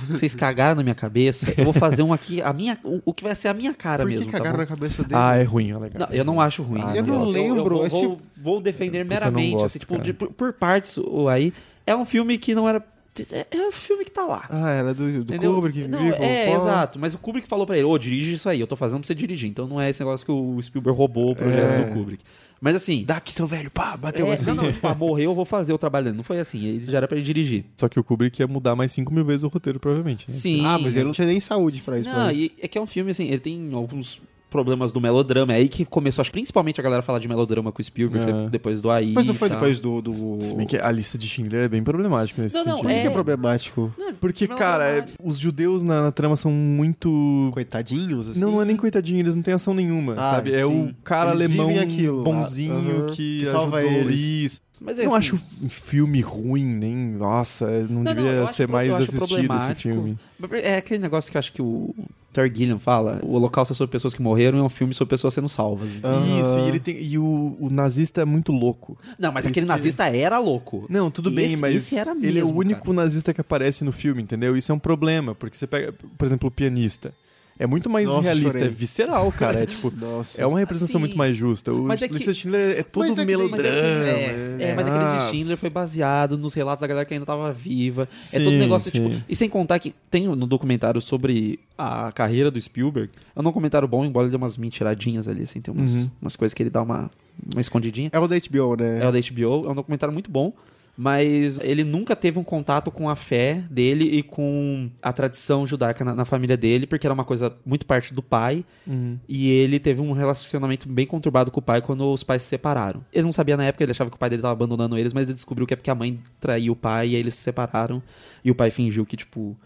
[0.08, 1.54] Vocês cagaram na minha cabeça.
[1.58, 4.04] Eu vou fazer um aqui, a minha, o, o que vai ser a minha cara
[4.04, 4.32] Por que mesmo.
[4.32, 4.62] tá cagaram bom?
[4.64, 5.16] na cabeça dele?
[5.16, 6.08] Ah, é ruim, é legal.
[6.10, 6.82] Não, eu não acho ruim.
[6.86, 9.52] Ah, eu não lembro, Eu, esse- vou, vou defender não meramente.
[9.52, 10.04] gosto, assim, tipo, cara.
[10.04, 11.54] de- por, por partes, o aí.
[11.88, 12.84] É um filme que não era.
[13.32, 14.46] É, é um filme que tá lá.
[14.50, 15.54] Ah, era do, do Entendeu?
[15.56, 16.62] Kubrick, não, É, pô.
[16.62, 17.00] exato.
[17.00, 19.16] Mas o Kubrick falou pra ele: ô, dirige isso aí, eu tô fazendo pra você
[19.16, 19.50] dirigir.
[19.50, 21.84] Então não é esse negócio que o Spielberg roubou o projeto É.
[21.86, 22.24] do Kubrick.
[22.62, 23.04] Mas assim.
[23.06, 24.48] Dá aqui, seu velho, pá, bateu é, assim.
[24.48, 26.18] Não, não, tipo, ah, morreu, eu vou fazer o trabalho dele.
[26.18, 27.66] Não foi assim, ele já era pra ele dirigir.
[27.78, 30.26] Só que o Kubrick ia mudar mais 5 mil vezes o roteiro, provavelmente.
[30.30, 30.34] né?
[30.34, 30.66] Sim.
[30.66, 32.10] Ah, mas ele não tinha nem saúde pra isso.
[32.10, 34.22] Não, mas- e é que é um filme, assim, ele tem alguns
[34.56, 35.54] problemas do melodrama.
[35.54, 38.30] É aí que começou, acho que principalmente a galera falar de melodrama com o Spielberg,
[38.30, 38.34] É.
[38.34, 39.12] foi depois do AI.
[39.14, 39.58] Mas não foi tal.
[39.58, 40.02] depois do...
[40.02, 40.38] do...
[40.42, 42.88] Se bem que a lista de Schindler é bem problemática nesse Não, não, sentido.
[42.88, 43.94] Por que é- é problemático?
[43.98, 47.50] Não, Porque, cara, é- os judeus na, na trama são muito.
[47.54, 48.40] Coitadinhos, assim?
[48.40, 50.54] Não, não é nem coitadinho, eles não têm ação nenhuma, Ah, sabe?
[50.54, 50.88] É sim.
[50.90, 54.20] o cara Eles alemão aquilo bonzinho que, Que salva ajudou eles.
[54.20, 54.62] isso.
[54.80, 56.96] Mas é não assim, acho um filme ruim, nem.
[56.96, 60.18] Nossa, não, Não, não, devia acho ser mais assistido esse filme.
[60.62, 61.96] É aquele negócio que eu acho que o
[62.36, 65.12] Terry Gilliam fala: o Holocausto é sobre pessoas que morreram e é um filme sobre
[65.12, 65.90] pessoas sendo salvas.
[65.90, 67.02] Isso, e ele tem.
[67.02, 68.98] E o, o nazista é muito louco.
[69.18, 70.86] Não, mas Isso aquele que- nazista era louco.
[70.90, 73.86] Não, tudo bem, Esse- mas esse era ele é o mesmo, único nazista que aparece
[73.86, 74.58] no filme, entendeu?
[74.58, 77.14] Isso é um problema, porque você pega, por exemplo, o pianista.
[77.58, 78.68] É muito mais Nossa, realista, chorei.
[78.68, 79.64] é visceral, cara.
[79.64, 79.90] É tipo.
[79.96, 80.42] Nossa.
[80.42, 81.72] É uma representação Assim, muito mais justa.
[81.72, 83.62] O mas é que- de Schindler é todo Mas é que- melodrama.
[83.62, 85.32] mas é que- É, mas aquele de Nossa.
[85.32, 88.10] Schindler foi baseado nos relatos da galera que ainda tava viva.
[88.12, 89.10] é Sim, todo negócio, sim.
[89.10, 89.24] tipo.
[89.30, 93.10] E sem contar que tem no documentário sobre a carreira do Spielberg.
[93.34, 96.12] É um documentário bom, embora ele dê umas mentiradinhas ali, assim, tem umas, Uhum.
[96.22, 97.10] umas coisas que ele dá uma,
[97.54, 98.10] uma escondidinha.
[98.12, 99.00] É o da HBO, né?
[99.02, 100.52] É o da HBO, é um documentário muito bom.
[100.98, 106.06] Mas ele nunca teve um contato com a fé dele e com a tradição judaica
[106.06, 108.64] na, na família dele, porque era uma coisa muito parte do pai.
[108.88, 109.20] Uhum.
[109.28, 113.04] E ele teve um relacionamento bem conturbado com o pai quando os pais se separaram.
[113.12, 115.26] Ele não sabia na época, ele achava que o pai dele estava abandonando eles, mas
[115.26, 118.02] ele descobriu que é porque a mãe traiu o pai e aí eles se separaram.
[118.44, 119.58] E o pai fingiu que, tipo,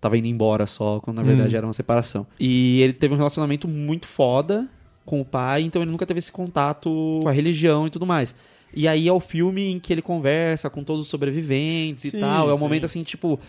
[0.00, 2.24] tava indo embora só, quando na verdade era uma separação.
[2.38, 4.68] E ele teve um relacionamento muito foda
[5.04, 8.34] com o pai, então ele nunca teve esse contato com a religião e tudo mais.
[8.74, 12.20] E aí é o filme em que ele conversa com todos os sobreviventes Sim, e
[12.20, 12.48] tal.
[12.48, 12.62] É um sim.
[12.62, 13.40] momento assim, tipo,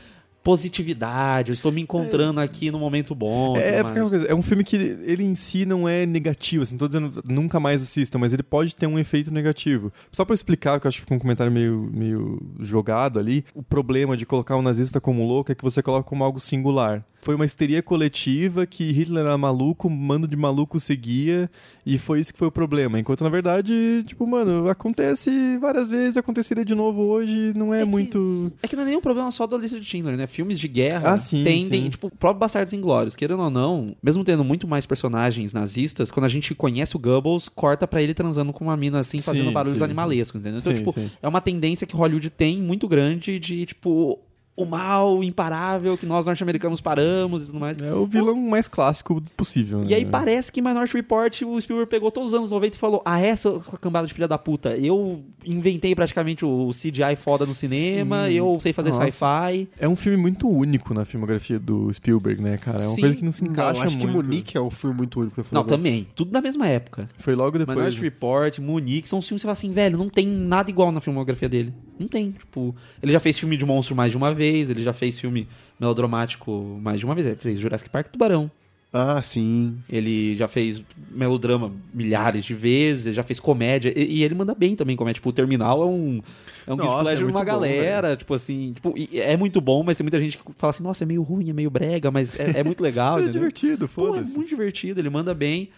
[0.50, 3.56] positividade, eu estou me encontrando aqui no momento bom.
[3.56, 4.10] É, é, é, uma mais.
[4.10, 7.22] coisa, é um filme que ele em si não é negativo, assim, não tô dizendo
[7.24, 9.92] nunca mais assistam, mas ele pode ter um efeito negativo.
[10.12, 13.62] Só pra explicar, que eu acho que ficou um comentário meio, meio jogado ali, o
[13.62, 17.06] problema de colocar o nazista como louco é que você coloca como algo singular.
[17.22, 21.50] Foi uma histeria coletiva que Hitler era maluco, um mando de maluco seguia,
[21.86, 22.98] e foi isso que foi o problema.
[22.98, 27.84] Enquanto, na verdade, tipo, mano, acontece várias vezes, aconteceria de novo hoje, não é, É
[27.84, 28.52] que- muito...
[28.64, 30.28] É que não é nenhum problema só da lista de Schindler, né?
[30.40, 31.90] Filmes de guerra Ah, sim, tendem, sim.
[31.90, 36.26] tipo, o próprio Bastardos Inglórios, querendo ou não, mesmo tendo muito mais personagens nazistas, quando
[36.26, 39.54] a gente conhece o Goebbels, corta pra ele transando com uma mina assim, fazendo Sim,
[39.54, 40.60] barulhos animalescos, entendeu?
[40.60, 44.18] Então, tipo, é uma tendência que Hollywood tem muito grande de, tipo,
[44.60, 47.78] o mal imparável que nós norte-americanos paramos e tudo mais.
[47.82, 50.12] É o vilão mais clássico possível, E aí né?
[50.12, 53.20] parece que em Minority Report o Spielberg pegou todos os anos 90 e falou: Ah,
[53.20, 54.76] essa cambada de filha da puta.
[54.78, 58.34] Eu inventei praticamente o CGI foda no cinema, Sim.
[58.34, 59.68] eu sei fazer sci-fi.
[59.80, 62.80] É um filme muito único na filmografia do Spielberg, né, cara?
[62.80, 63.02] É uma Sim.
[63.02, 64.26] coisa que não se encaixa Não, acho que muito.
[64.28, 65.42] Munique é o filme muito único.
[65.42, 66.08] que Não, também.
[66.16, 67.08] Tudo na mesma época.
[67.18, 67.78] Foi logo depois.
[67.78, 68.04] Minority né?
[68.04, 71.00] Report, Munique, são os filmes que você fala assim, velho, não tem nada igual na
[71.00, 71.74] filmografia dele.
[72.00, 72.32] Não tem.
[72.32, 72.74] Tipo,
[73.04, 75.48] ele já fez filme de monstro mais de uma vez, ele já fez filme
[75.80, 77.28] melodramático mais de uma vez.
[77.28, 78.50] Ele fez Jurassic Park Tubarão.
[78.92, 79.78] Ah, sim.
[79.88, 80.82] Ele já fez
[81.12, 85.20] melodrama milhares de vezes, já fez comédia, e, e ele manda bem também comédia.
[85.20, 86.22] Tipo, o Terminal é um,
[86.66, 89.84] é um Nossa, pleasure é de uma bom, galera, tipo assim, tipo, é muito bom,
[89.84, 92.40] mas tem muita gente que fala assim, nossa, é meio ruim, é meio brega, mas
[92.40, 93.42] é, é muito legal, É entendeu?
[93.42, 94.36] divertido, é foda-se.
[94.36, 95.70] muito divertido, ele manda bem.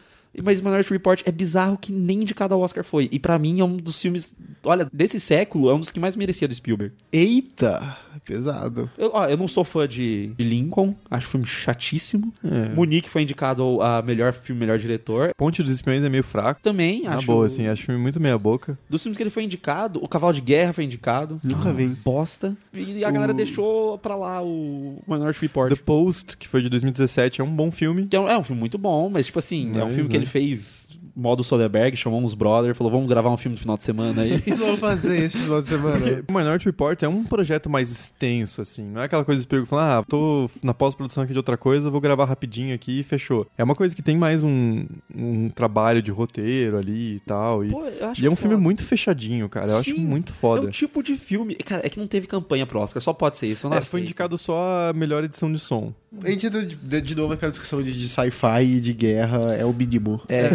[0.43, 3.09] Mas Minority Report é bizarro que nem indicado ao Oscar foi.
[3.11, 6.15] E pra mim é um dos filmes, olha, desse século, é um dos que mais
[6.15, 6.93] merecia do Spielberg.
[7.11, 7.97] Eita!
[8.25, 8.89] Pesado.
[8.97, 12.31] Eu, ó, eu não sou fã de de Lincoln, acho o filme chatíssimo.
[12.43, 12.69] É.
[12.69, 15.31] Munique foi indicado ao- a melhor filme, melhor diretor.
[15.35, 16.61] Ponte dos Espiões é meio fraco.
[16.61, 17.25] Também, Na acho.
[17.25, 18.77] boa, assim, acho o filme muito meia boca.
[18.89, 21.39] Dos filmes que ele foi indicado, o Cavalo de Guerra foi indicado.
[21.43, 21.87] Nunca vi.
[22.03, 22.55] Bosta.
[22.73, 25.69] E a galera deixou pra lá o Minority Report.
[25.73, 28.07] The Post, que foi de 2017, é um bom filme.
[28.11, 30.17] É um, é um filme muito bom, mas, tipo assim, é um Mas, filme que?
[30.21, 30.81] Ele fez
[31.13, 34.37] modo Soderbergh, chamou uns brother, falou, vamos gravar um filme no final de semana aí.
[34.57, 35.99] Vamos fazer esse final de semana.
[35.99, 38.83] Porque o Minority Report é um projeto mais extenso, assim.
[38.85, 41.89] Não é aquela coisa de Spielberg falando, ah, tô na pós-produção aqui de outra coisa,
[41.89, 43.45] vou gravar rapidinho aqui e fechou.
[43.57, 47.65] É uma coisa que tem mais um, um trabalho de roteiro ali e tal.
[47.65, 48.47] E, Pô, eu acho e é um foda.
[48.49, 49.69] filme muito fechadinho, cara.
[49.71, 50.67] Eu acho Sim, muito É foda.
[50.67, 51.55] o tipo de filme.
[51.55, 53.65] Cara, é que não teve campanha pro Oscar, só pode ser isso.
[53.65, 55.93] Eu não É, foi indicado só a melhor edição de som.
[56.23, 59.63] A gente entra de, de- novo naquela discussão de, de sci-fi e de guerra, é
[59.65, 60.21] o mínimo.
[60.27, 60.49] É.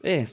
[0.00, 0.28] É,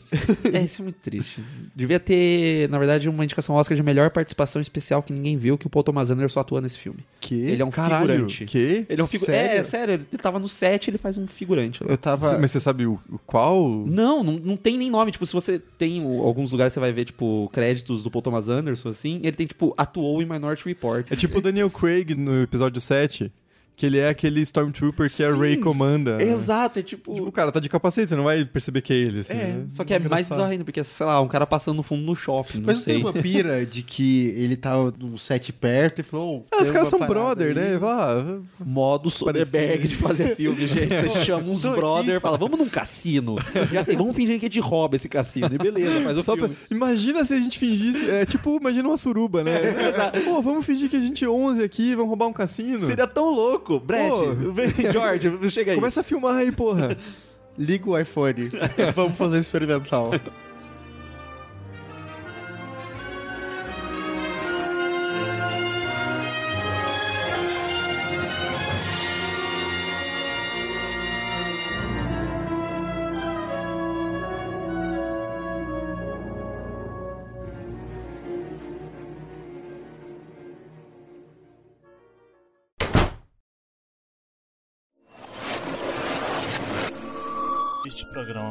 [0.53, 1.43] é, isso é muito triste.
[1.75, 5.65] Devia ter, na verdade, uma indicação Oscar de melhor participação especial que ninguém viu, que
[5.65, 6.99] o Paul Thomas Anderson só atua nesse filme.
[7.19, 7.33] Que?
[7.33, 8.45] Ele é um Caralho, figurante.
[8.45, 8.85] Que?
[8.87, 9.25] Ele é um figu...
[9.25, 9.59] Sério?
[9.59, 11.83] É, sério, ele tava no set, ele faz um figurante.
[11.83, 11.89] lá.
[11.89, 12.37] Eu tava.
[12.37, 13.67] Mas você sabe o, o qual?
[13.87, 15.11] Não, não, não tem nem nome.
[15.11, 18.47] Tipo, se você tem o- alguns lugares, você vai ver, tipo, créditos do Paul Thomas
[18.47, 19.19] Anderson, assim.
[19.23, 21.07] Ele tem, tipo, atuou em Minority Report.
[21.11, 23.31] É tipo o Daniel Craig no episódio 7,
[23.75, 26.17] que ele é aquele Stormtrooper que a Sim, Rey comanda.
[26.17, 26.23] né?
[26.23, 27.13] Exato, é tipo...
[27.13, 29.33] Tipo, o cara tá de capacete, você não vai perceber que é ele, assim.
[29.33, 29.65] é, né?
[29.69, 30.29] só que é mais Engraçado.
[30.37, 32.83] bizarro ainda, porque, sei lá, um cara passando no fundo no shopping, não Mas não
[32.83, 32.93] sei.
[32.95, 36.45] tem uma pira de que ele tava num set perto e falou.
[36.51, 37.79] "Oh, Ah, os caras são brother, aí." né?
[37.83, 41.09] Ah, Modo Soderbergh de fazer filme, gente.
[41.09, 41.75] Você chama uns aqui.
[41.75, 43.35] brother e fala, vamos num cassino.
[43.71, 45.49] Já sei, vamos fingir que a gente rouba esse cassino.
[45.53, 46.47] E beleza, faz o só pra...
[46.47, 46.55] filme.
[46.71, 48.09] Imagina se a gente fingisse.
[48.09, 49.53] É tipo, imagina uma suruba, né?
[50.23, 52.85] Pô, vamos fingir que a gente é 11 aqui, vamos roubar um cassino.
[52.87, 53.64] Seria tão louco.
[53.79, 54.51] Brett, Pô.
[54.53, 55.77] vem, George, chega aí.
[55.77, 56.97] Começa a filmar aí, porra.
[57.57, 58.51] Liga o iPhone.
[58.95, 60.11] Vamos fazer experimental.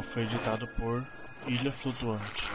[0.05, 1.05] Foi editado por
[1.46, 2.50] Ilha Flutuante.